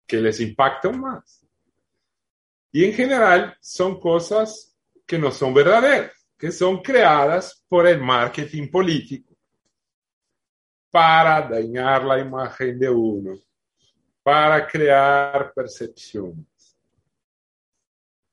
[0.06, 1.44] que les impactan más.
[2.72, 4.76] Y en general son cosas
[5.06, 9.34] que no son verdaderas, que son creadas por el marketing político
[10.90, 13.38] para dañar la imagen de uno,
[14.22, 16.46] para crear percepciones.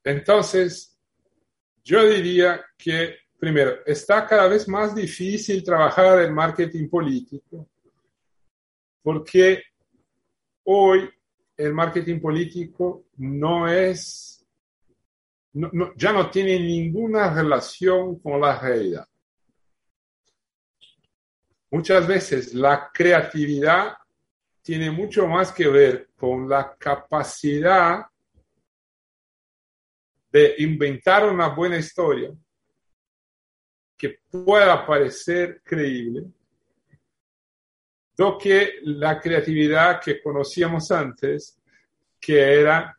[0.03, 0.97] Entonces,
[1.83, 7.67] yo diría que primero, está cada vez más difícil trabajar el marketing político
[9.01, 9.63] porque
[10.63, 11.09] hoy
[11.57, 14.32] el marketing político no es,
[15.53, 19.07] ya no tiene ninguna relación con la realidad.
[21.69, 23.93] Muchas veces la creatividad
[24.61, 28.05] tiene mucho más que ver con la capacidad
[30.31, 32.31] de inventar una buena historia
[33.97, 36.25] que pueda parecer creíble,
[38.15, 41.59] do que la creatividad que conocíamos antes,
[42.19, 42.97] que era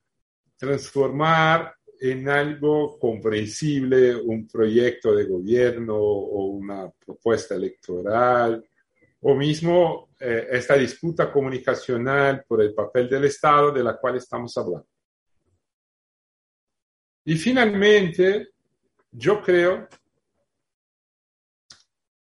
[0.56, 8.64] transformar en algo comprensible un proyecto de gobierno o una propuesta electoral,
[9.20, 14.56] o mismo eh, esta disputa comunicacional por el papel del Estado de la cual estamos
[14.58, 14.86] hablando.
[17.24, 18.50] Y finalmente,
[19.10, 19.88] yo creo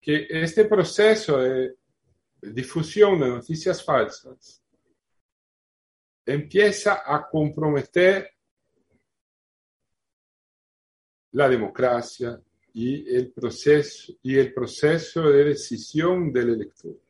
[0.01, 1.77] que este proceso de
[2.41, 4.63] difusión de noticias falsas
[6.27, 8.38] empieza a comprometer
[11.39, 12.43] la democracia
[12.75, 17.01] y el proceso, y el proceso de decisión del elector,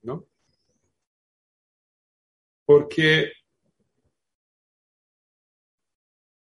[0.00, 0.24] ¿no?
[2.64, 3.32] Porque,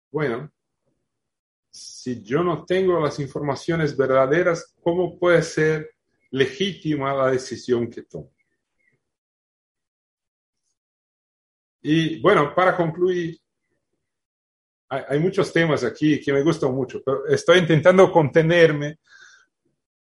[0.10, 0.50] bueno,
[1.70, 5.96] si yo no tengo las informaciones verdaderas, ¿cómo puede ser
[6.32, 8.32] legítima la decisión que tomo?
[11.82, 13.38] Y bueno, para concluir,
[14.90, 19.00] hay, muchos temas aquí que me gustan mucho, pero estoy intentando contenerme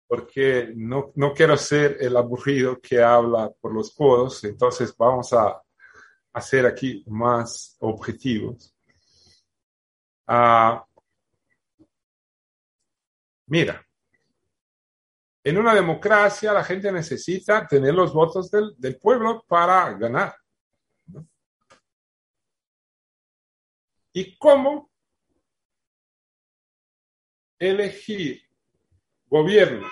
[0.07, 5.61] porque no, no quiero ser el aburrido que habla por los codos, entonces vamos a
[6.33, 8.75] hacer aquí más objetivos.
[10.27, 10.79] Uh,
[13.49, 13.83] Mira,
[15.43, 20.35] en una democracia la gente necesita tener los votos del, pueblo para ganar.
[24.13, 24.91] ¿Y cómo
[27.59, 28.43] elegir
[29.27, 29.91] gobiernos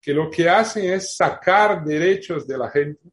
[0.00, 3.10] que lo que hacen es sacar derechos de la gente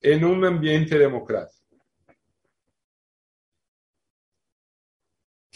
[0.00, 1.58] en un ambiente democrático?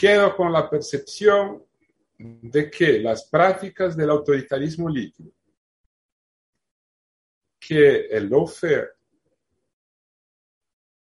[0.03, 1.65] quedo con la percepción
[2.19, 5.31] de que las prácticas del autoritarismo líquido,
[7.61, 8.95] que el lawfare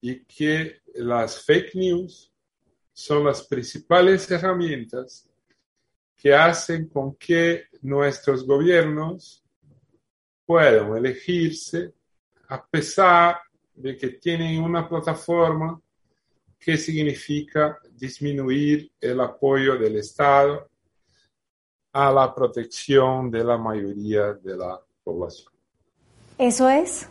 [0.05, 2.29] y que las fake news
[2.91, 5.29] son las principales herramientas
[6.17, 9.45] que hacen con que nuestros gobiernos
[10.45, 11.93] puedan elegirse
[12.49, 13.37] a pesar
[13.73, 15.79] de que tienen una plataforma
[16.59, 20.69] que significa disminuir el apoyo del Estado
[21.93, 25.53] a la protección de la mayoría de la población.
[26.37, 27.07] Eso es,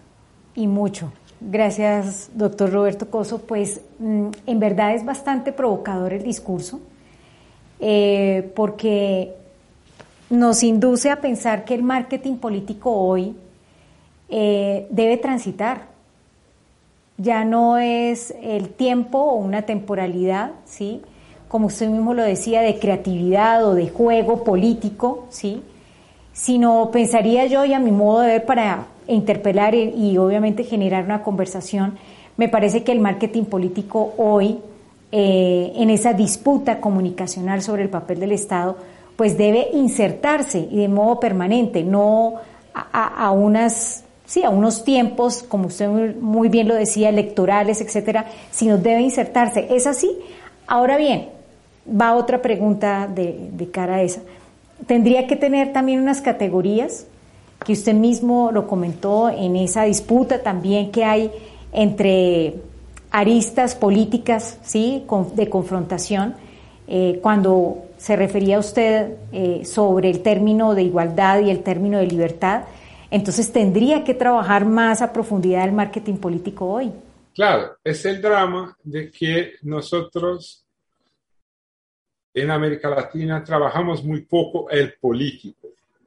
[0.55, 1.11] y mucho.
[1.51, 3.39] Gracias, doctor Roberto Coso.
[3.39, 6.81] Pues mm, en verdad es bastante provocador el discurso,
[7.81, 9.35] eh, porque
[10.31, 13.35] nos induce a pensar que el marketing político hoy
[14.29, 15.91] eh, debe transitar.
[17.19, 21.03] Ya no es el tiempo o una temporalidad, ¿sí?
[21.49, 25.63] Como usted mismo lo decía, de creatividad o de juego político, ¿sí?
[26.33, 31.23] Sino pensaría yo y a mi modo de ver para interpelar y, obviamente generar una
[31.23, 31.99] conversación,
[32.37, 34.59] me parece que el marketing político hoy,
[35.11, 38.77] eh, en esa disputa comunicacional sobre el papel del Estado,
[39.17, 42.35] pues debe insertarse y de modo permanente, no
[42.75, 48.79] a, unas sí, a unos tiempos, como usted muy bien lo decía, electorales, etcétera, sino
[48.79, 49.69] debe insertarse.
[49.71, 50.11] ¿Es así?
[50.67, 51.29] Ahora bien,
[51.87, 54.23] va otra pregunta de, de, cara a esa.
[54.87, 57.07] ¿Tendría que tener también unas categorías
[57.65, 61.31] que usted mismo lo comentó en esa disputa también que hay
[61.73, 62.55] entre
[63.11, 65.05] aristas políticas, ¿sí?
[65.35, 66.35] de confrontación?
[66.89, 72.07] Eh, cuando se refería usted eh, sobre el término de igualdad y el término de
[72.07, 72.65] libertad,
[73.11, 76.91] entonces tendría que trabajar más a profundidad el marketing político hoy.
[77.35, 80.67] Claro, es el drama de que nosotros
[82.35, 85.62] en América Latina trabajamos muy poco el político,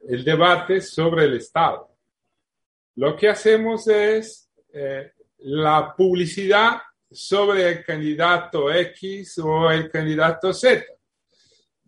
[0.08, 1.88] el debate sobre el Estado.
[2.96, 6.78] Lo que hacemos es eh, la publicidad
[7.10, 10.84] sobre el candidato X o el candidato Z.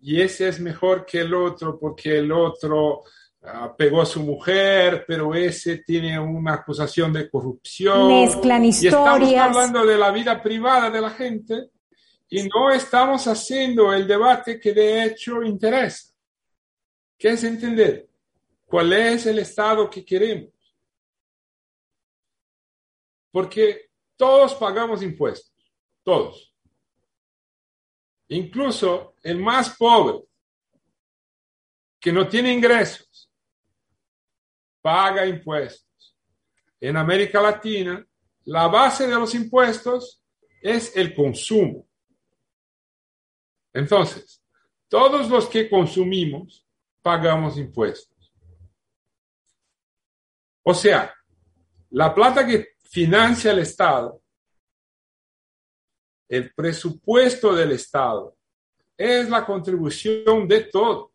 [0.01, 3.03] Y ese es mejor que el otro porque el otro
[3.43, 8.09] ah, pegó a su mujer, pero ese tiene una acusación de corrupción.
[8.09, 9.21] Mezclan historias.
[9.21, 11.71] Y estamos hablando de la vida privada de la gente
[12.29, 16.13] y no estamos haciendo el debate que de hecho interesa,
[17.17, 18.08] que es entender
[18.69, 20.53] cuál es el Estado que queremos.
[23.33, 25.55] Porque todos pagamos impuestos,
[26.03, 26.55] todos.
[28.29, 30.25] Incluso el más pobre,
[31.99, 33.31] que no tiene ingresos,
[34.83, 36.17] paga impuestos.
[36.79, 38.07] En América Latina,
[38.45, 40.23] la base de los impuestos
[40.61, 41.89] es el consumo.
[43.73, 44.43] Entonces,
[44.89, 46.67] todos los que consumimos
[47.03, 48.18] pagamos impuestos.
[50.63, 51.15] O sea,
[51.91, 54.23] la plata que financia el Estado,
[56.29, 58.37] el presupuesto del Estado,
[58.97, 61.13] es la contribución de todos.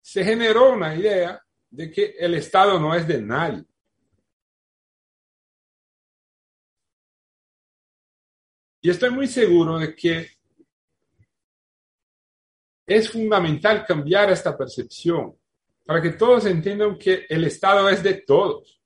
[0.00, 3.64] Se generó una idea de que el Estado no es de nadie.
[8.80, 10.28] Y estoy muy seguro de que
[12.86, 15.38] es fundamental cambiar esta percepción
[15.84, 18.80] para que todos entiendan que el Estado es de todos.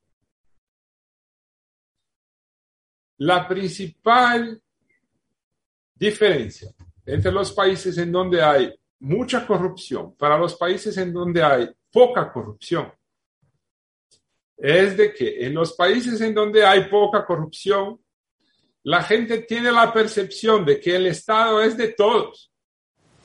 [3.18, 4.60] La principal
[5.94, 6.70] diferencia
[7.04, 12.30] entre los países en donde hay mucha corrupción para los países en donde hay poca
[12.30, 12.92] corrupción
[14.56, 18.00] es de que en los países en donde hay poca corrupción,
[18.84, 22.52] la gente tiene la percepción de que el Estado es de todos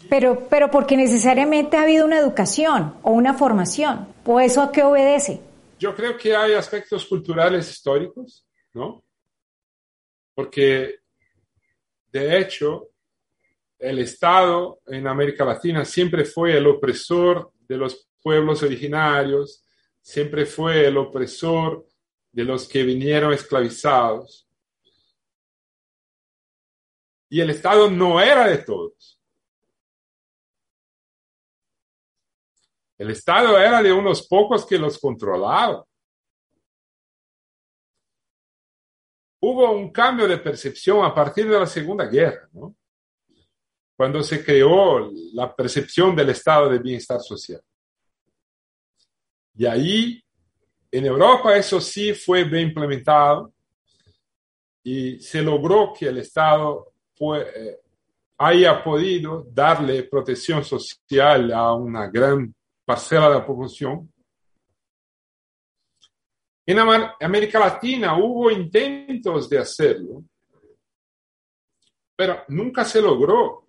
[0.09, 4.07] pero, pero porque necesariamente ha habido una educación o una formación.
[4.25, 5.41] ¿O eso a qué obedece?
[5.79, 9.03] Yo creo que hay aspectos culturales históricos, ¿no?
[10.35, 10.99] Porque,
[12.11, 12.89] de hecho,
[13.79, 19.63] el Estado en América Latina siempre fue el opresor de los pueblos originarios,
[20.01, 21.85] siempre fue el opresor
[22.31, 24.47] de los que vinieron esclavizados.
[27.29, 29.11] Y el Estado no era de todos.
[33.01, 35.81] El Estado era de unos pocos que los controlaban.
[39.39, 42.75] Hubo un cambio de percepción a partir de la Segunda Guerra, ¿no?
[43.97, 47.63] cuando se creó la percepción del estado de bienestar social.
[49.55, 50.23] Y ahí,
[50.91, 53.51] en Europa, eso sí fue bien implementado
[54.83, 57.79] y se logró que el Estado eh,
[58.37, 62.53] haya podido darle protección social a una gran
[62.91, 64.11] parcela de la población.
[66.65, 70.25] En América Latina hubo intentos de hacerlo,
[72.17, 73.65] pero nunca se logró.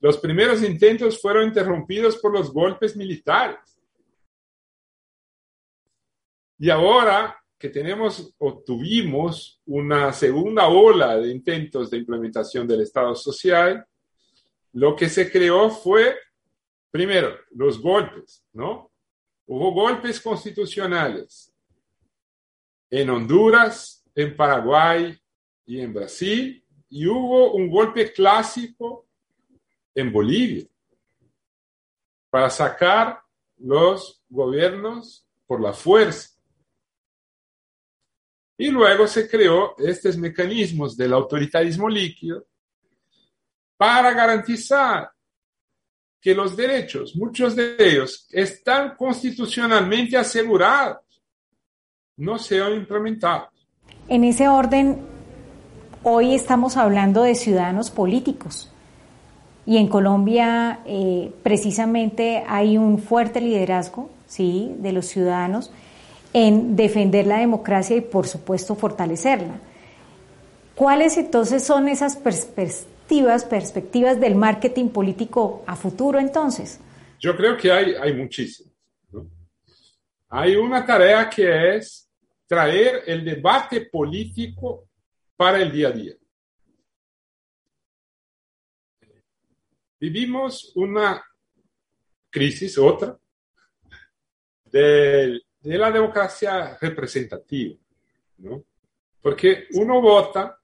[0.00, 3.80] Los primeros intentos fueron interrumpidos por los golpes militares.
[6.58, 13.14] Y ahora que tenemos o tuvimos una segunda ola de intentos de implementación del Estado
[13.14, 13.86] social,
[14.72, 16.16] lo que se creó fue
[16.90, 18.90] Primero, los golpes, ¿no?
[19.46, 21.52] Hubo golpes constitucionales
[22.90, 25.16] en Honduras, en Paraguay
[25.64, 29.06] y en Brasil, y hubo un golpe clásico
[29.94, 30.66] en Bolivia
[32.28, 33.22] para sacar
[33.58, 36.30] los gobiernos por la fuerza.
[38.56, 42.46] Y luego se creó estos mecanismos del autoritarismo líquido
[43.76, 45.10] para garantizar
[46.20, 50.98] que los derechos, muchos de ellos, están constitucionalmente asegurados,
[52.16, 53.48] no sean implementados.
[54.08, 54.98] En ese orden,
[56.02, 58.70] hoy estamos hablando de ciudadanos políticos.
[59.64, 64.74] Y en Colombia, eh, precisamente, hay un fuerte liderazgo ¿sí?
[64.78, 65.70] de los ciudadanos
[66.32, 69.60] en defender la democracia y, por supuesto, fortalecerla.
[70.74, 72.86] ¿Cuáles entonces son esas perspectivas,
[73.44, 76.80] perspectivas del marketing político a futuro entonces?
[77.18, 78.72] Yo creo que hay, hay muchísimas.
[80.28, 82.08] Hay una tarea que es
[82.46, 84.88] traer el debate político
[85.36, 86.14] para el día a día.
[89.98, 91.22] Vivimos una
[92.30, 93.18] crisis, otra,
[94.66, 97.76] de, de la democracia representativa,
[98.38, 98.64] ¿no?
[99.20, 100.59] Porque uno vota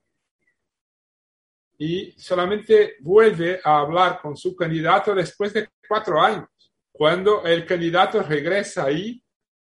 [1.79, 6.49] y solamente vuelve a hablar con su candidato después de cuatro años,
[6.91, 9.23] cuando el candidato regresa ahí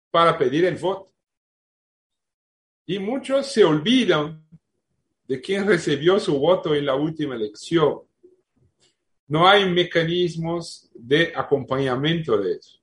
[0.10, 1.12] para pedir el voto.
[2.88, 4.44] Y muchos se olvidan
[5.28, 8.02] de quién recibió su voto en la última elección.
[9.28, 12.81] No hay mecanismos de acompañamiento de eso.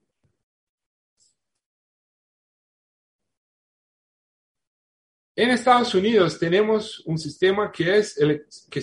[5.38, 8.18] En Estados Unidos tenemos un sistema que, es
[8.68, 8.82] que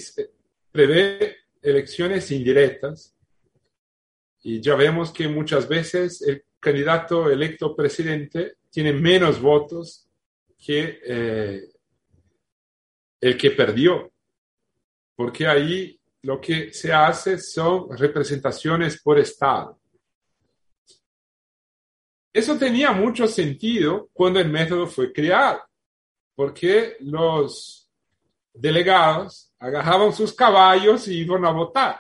[0.72, 3.14] prevé elecciones indirectas.
[4.41, 10.08] Y ya vemos que muchas veces el candidato electo presidente tiene menos votos
[10.58, 11.62] que eh,
[13.20, 14.14] el que perdió,
[15.14, 19.78] porque ahí lo que se hace son representaciones por Estado.
[22.32, 25.62] Eso tenía mucho sentido cuando el método fue creado
[26.36, 27.90] porque los
[28.54, 32.00] delegados agarraban sus caballos y iban a votar.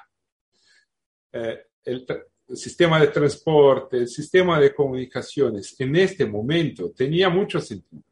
[1.31, 2.05] Eh, el,
[2.53, 8.03] sistema de transporte, el sistema de comunicaciones, en este momento tenía mucho sentido.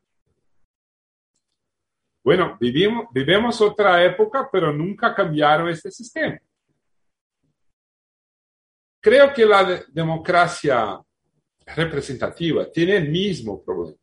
[2.24, 6.40] Bueno, vivimos, otra época, pero nunca cambiaron este sistema.
[9.00, 11.00] Creo que la de democracia
[11.66, 14.03] representativa tiene el mismo problema.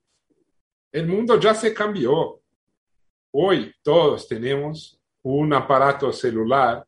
[0.93, 2.43] El mundo ya se cambió.
[3.33, 6.87] Hoy todos tenemos un aparato celular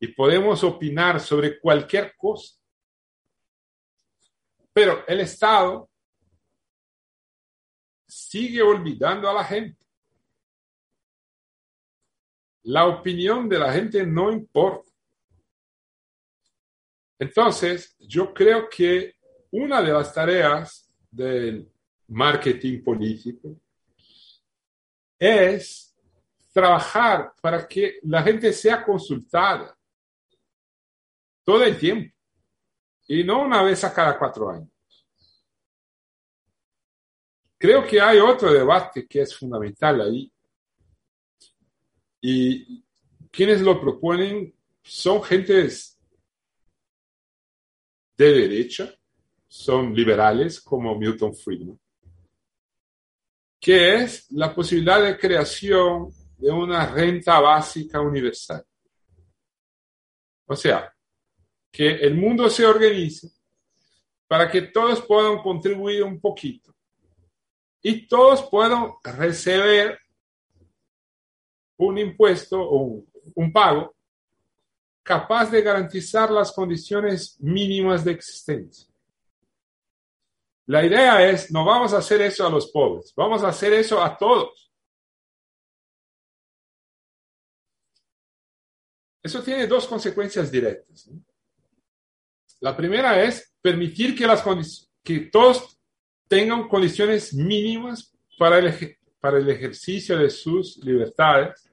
[0.00, 2.56] y podemos opinar sobre cualquier cosa.
[4.72, 5.90] Pero el Estado
[8.06, 9.84] sigue olvidando a la gente.
[12.62, 14.90] La opinión de la gente no importa.
[17.18, 19.16] Entonces, yo creo que
[19.50, 21.70] una de las tareas del
[22.08, 23.56] marketing político,
[25.18, 25.94] es
[26.52, 29.76] trabajar para que la gente sea consultada
[31.44, 32.14] todo el tiempo
[33.06, 34.70] y no una vez a cada cuatro años.
[37.58, 40.32] Creo que hay otro debate que es fundamental ahí
[42.20, 42.84] y
[43.30, 45.98] quienes lo proponen son gentes
[48.16, 48.94] de derecha,
[49.46, 51.78] son liberales como Milton Friedman
[53.60, 58.64] que es la posibilidad de creación de una renta básica universal.
[60.46, 60.92] O sea,
[61.70, 63.28] que el mundo se organice
[64.26, 66.74] para que todos puedan contribuir un poquito
[67.82, 69.98] y todos puedan recibir
[71.76, 73.04] un impuesto o
[73.34, 73.94] un, pago
[75.02, 78.87] capaz de garantizar las condiciones mínimas de existencia.
[80.68, 84.02] La idea es, no vamos a hacer eso a los pobres, vamos a hacer eso
[84.02, 84.70] a todos.
[89.22, 91.10] Eso tiene dos consecuencias directas.
[92.60, 94.44] La primera es permitir que, las
[95.02, 95.80] que todos
[96.28, 101.66] tengan condiciones mínimas para el, para el ejercicio de sus libertades,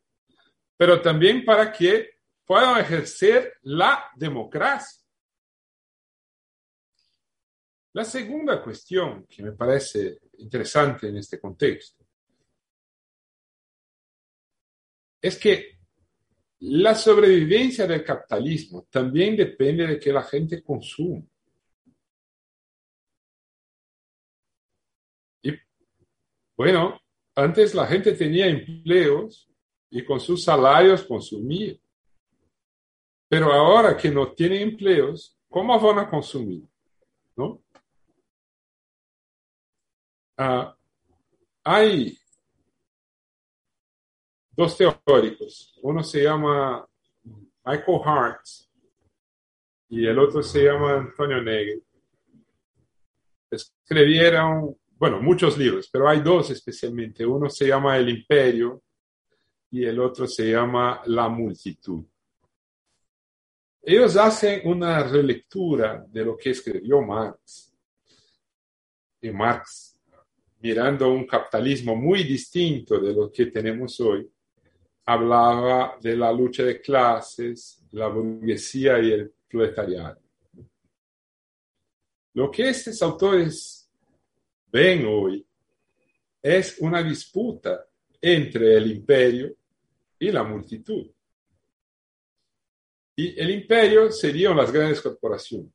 [0.77, 2.11] pero también para que
[2.45, 5.04] puedan ejercer la democracia.
[7.95, 12.05] La segunda cuestión que me parece interesante en este contexto
[15.21, 15.79] es que
[16.59, 21.23] la sobrevivencia del capitalismo también depende de que la gente consuma.
[25.41, 25.51] Y
[26.57, 26.99] bueno,
[27.33, 29.49] antes la gente tenía empleos
[29.89, 31.77] y con sus salarios consumía.
[33.29, 36.67] Pero ahora que no tienen empleos, ¿cómo van a consumir?
[37.37, 37.64] ¿No?
[40.37, 40.75] Ah,
[41.63, 42.17] hay
[44.51, 45.77] dos teóricos.
[45.81, 46.85] Uno se llama
[47.65, 48.41] Michael Hart
[49.89, 51.81] y el otro se llama Antonio Negri.
[53.49, 57.25] Escribieron, bueno, muchos libros, pero hay dos especialmente.
[57.25, 58.83] Uno se llama El Imperio
[59.71, 62.03] y el otro se llama La Multitud.
[63.81, 67.71] Ellos hacen una relectura de lo que escribió Marx.
[69.21, 69.94] Y Marx,
[70.65, 74.27] mirando un capitalismo muy distinto de lo que tenemos hoy,
[75.05, 80.19] hablaba de la lucha de clases, la burguesía y el proletariado.
[82.33, 83.87] Lo que estos autores
[84.71, 85.45] ven hoy
[86.41, 87.85] es una disputa
[88.19, 89.55] entre el imperio
[90.17, 91.05] y la multitud.
[93.15, 95.71] Y el imperio serían las grandes corporaciones.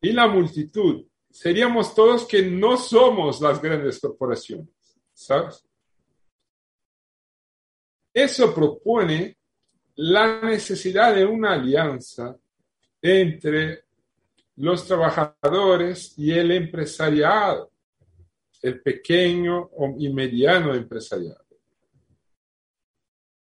[0.00, 4.68] Y la multitud seríamos todos que no somos las grandes corporaciones,
[5.12, 5.66] ¿sabes?
[8.12, 9.36] Eso propone
[9.96, 12.38] la necesidad de una alianza
[13.02, 13.84] entre
[14.56, 17.72] los trabajadores y el empresariado,
[18.62, 21.44] el pequeño y mediano empresariado.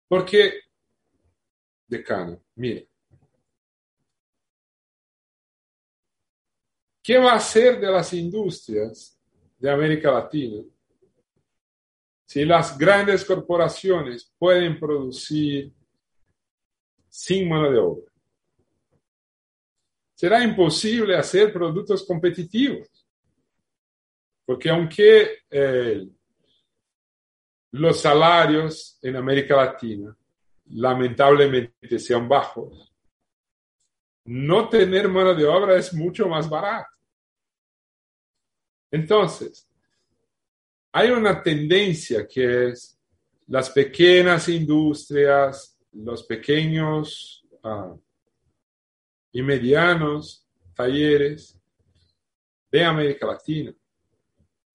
[0.07, 0.61] Porque,
[1.89, 2.89] decano, mire,
[7.05, 9.21] ¿qué va a hacer de las industrias
[9.59, 10.65] de América Latina
[12.25, 15.71] si las grandes corporaciones pueden producir
[17.07, 18.11] sin mano de obra?
[20.15, 22.89] Será imposible hacer productos competitivos,
[24.47, 26.09] porque aunque eh,
[27.73, 30.17] los salarios en América Latina
[30.71, 32.91] lamentablemente sean bajos,
[34.25, 36.94] no tener mano de obra es mucho más barato.
[38.95, 39.69] Entonces,
[40.93, 42.97] hay una tendencia que es
[43.49, 47.93] las pequeñas industrias, los pequeños ah,
[49.33, 51.61] y medianos talleres
[52.71, 53.75] de América Latina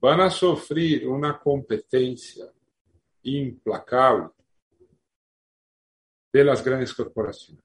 [0.02, 2.52] van a sufrir una competencia
[3.24, 4.32] implacable
[6.34, 7.64] de las grandes corporaciones.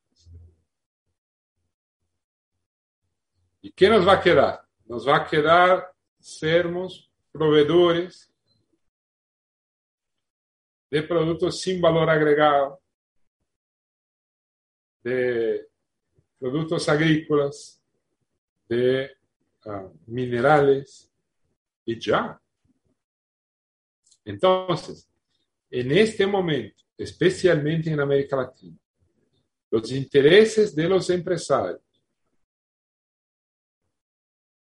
[3.61, 4.65] ¿Y qué nos va a quedar?
[4.87, 5.94] Nos va a quedar
[6.25, 8.33] sermos proveedores
[10.91, 12.81] de productos sin valor agregado,
[15.03, 15.69] de
[16.39, 17.79] productos agrícolas,
[18.67, 19.11] de
[19.67, 21.13] ah, minerales
[21.85, 22.41] y ya.
[24.25, 25.07] Entonces,
[25.69, 28.79] en este momento, especialmente en América Latina,
[29.71, 31.83] los intereses de los empresarios,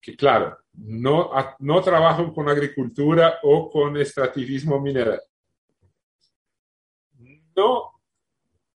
[0.01, 5.21] que claro, no, no trabajan con agricultura o con extractivismo mineral,
[7.55, 7.91] no,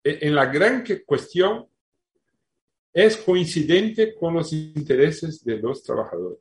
[0.04, 1.68] en la gran cuestión
[2.94, 6.40] es coincidente con los intereses de los trabajadores.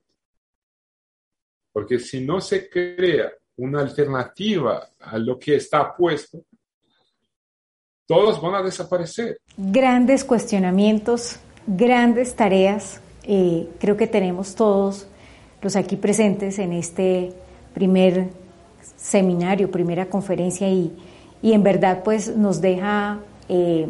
[1.72, 6.44] Porque si no se crea una alternativa a lo que está puesto,
[8.06, 9.40] todos van a desaparecer.
[9.56, 13.00] Grandes cuestionamientos, grandes tareas.
[13.24, 15.06] Eh, creo que tenemos todos
[15.62, 17.32] los aquí presentes en este
[17.74, 18.28] primer
[18.96, 20.92] seminario, primera conferencia y,
[21.42, 23.18] y en verdad pues nos deja
[23.48, 23.88] eh,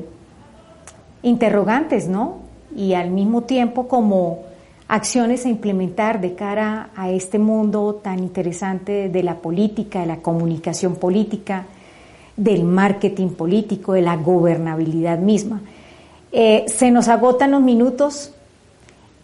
[1.23, 2.39] interrogantes, ¿no?
[2.75, 4.51] Y al mismo tiempo como
[4.89, 10.17] acciones a implementar de cara a este mundo tan interesante de la política, de la
[10.17, 11.67] comunicación política,
[12.37, 15.61] del marketing político, de la gobernabilidad misma.
[16.33, 18.33] Eh, se nos agotan los minutos,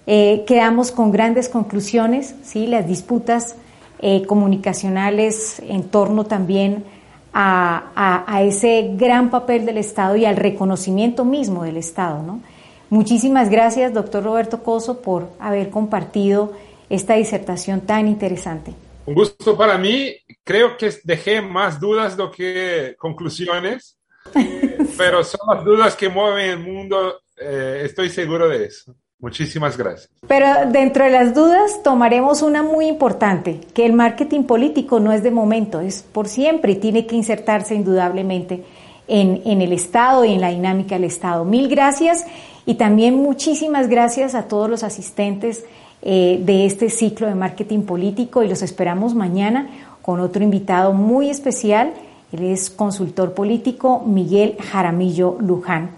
[0.07, 2.67] eh, quedamos con grandes conclusiones, ¿sí?
[2.67, 3.57] las disputas
[3.99, 6.85] eh, comunicacionales en torno también
[7.33, 12.23] a, a, ese gran papel del Estado y al reconocimiento mismo del Estado.
[12.23, 12.41] ¿no?
[12.89, 16.53] Muchísimas gracias, doctor Roberto Coso, por haber compartido
[16.89, 18.73] esta disertación tan interesante.
[19.07, 20.15] Un gusto para mí.
[20.45, 23.99] Creo que dejé más dudas do que conclusiones,
[24.97, 27.21] pero son las dudas que mueven el mundo.
[27.37, 28.95] Eh, estoy seguro de eso.
[29.19, 30.11] Muchísimas gracias.
[30.29, 35.23] Pero dentro de las dudas tomaremos una muy importante, que el marketing político no es
[35.23, 38.62] de momento, es por siempre y tiene que insertarse indudablemente
[39.09, 41.45] en, en el Estado y en la dinámica del Estado.
[41.45, 42.27] Mil gracias
[42.67, 45.64] y también muchísimas gracias a todos los asistentes
[46.03, 49.69] eh, de este ciclo de marketing político y los esperamos mañana
[50.03, 51.95] con otro invitado muy especial.
[52.33, 55.93] Él es consultor político Miguel Jaramillo Luján.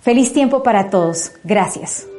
[0.00, 1.32] Feliz tiempo para todos.
[1.44, 2.11] Gracias.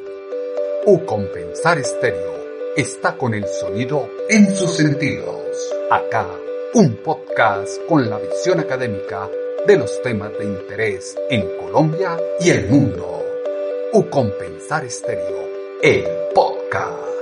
[0.86, 2.34] U Compensar Estéreo
[2.76, 5.74] está con el sonido en sus sentidos.
[5.90, 6.28] Acá,
[6.74, 9.30] un podcast con la visión académica
[9.66, 13.24] de los temas de interés en Colombia y el mundo.
[13.94, 15.48] U Compensar Estéreo,
[15.82, 16.06] el
[16.36, 17.13] podcast.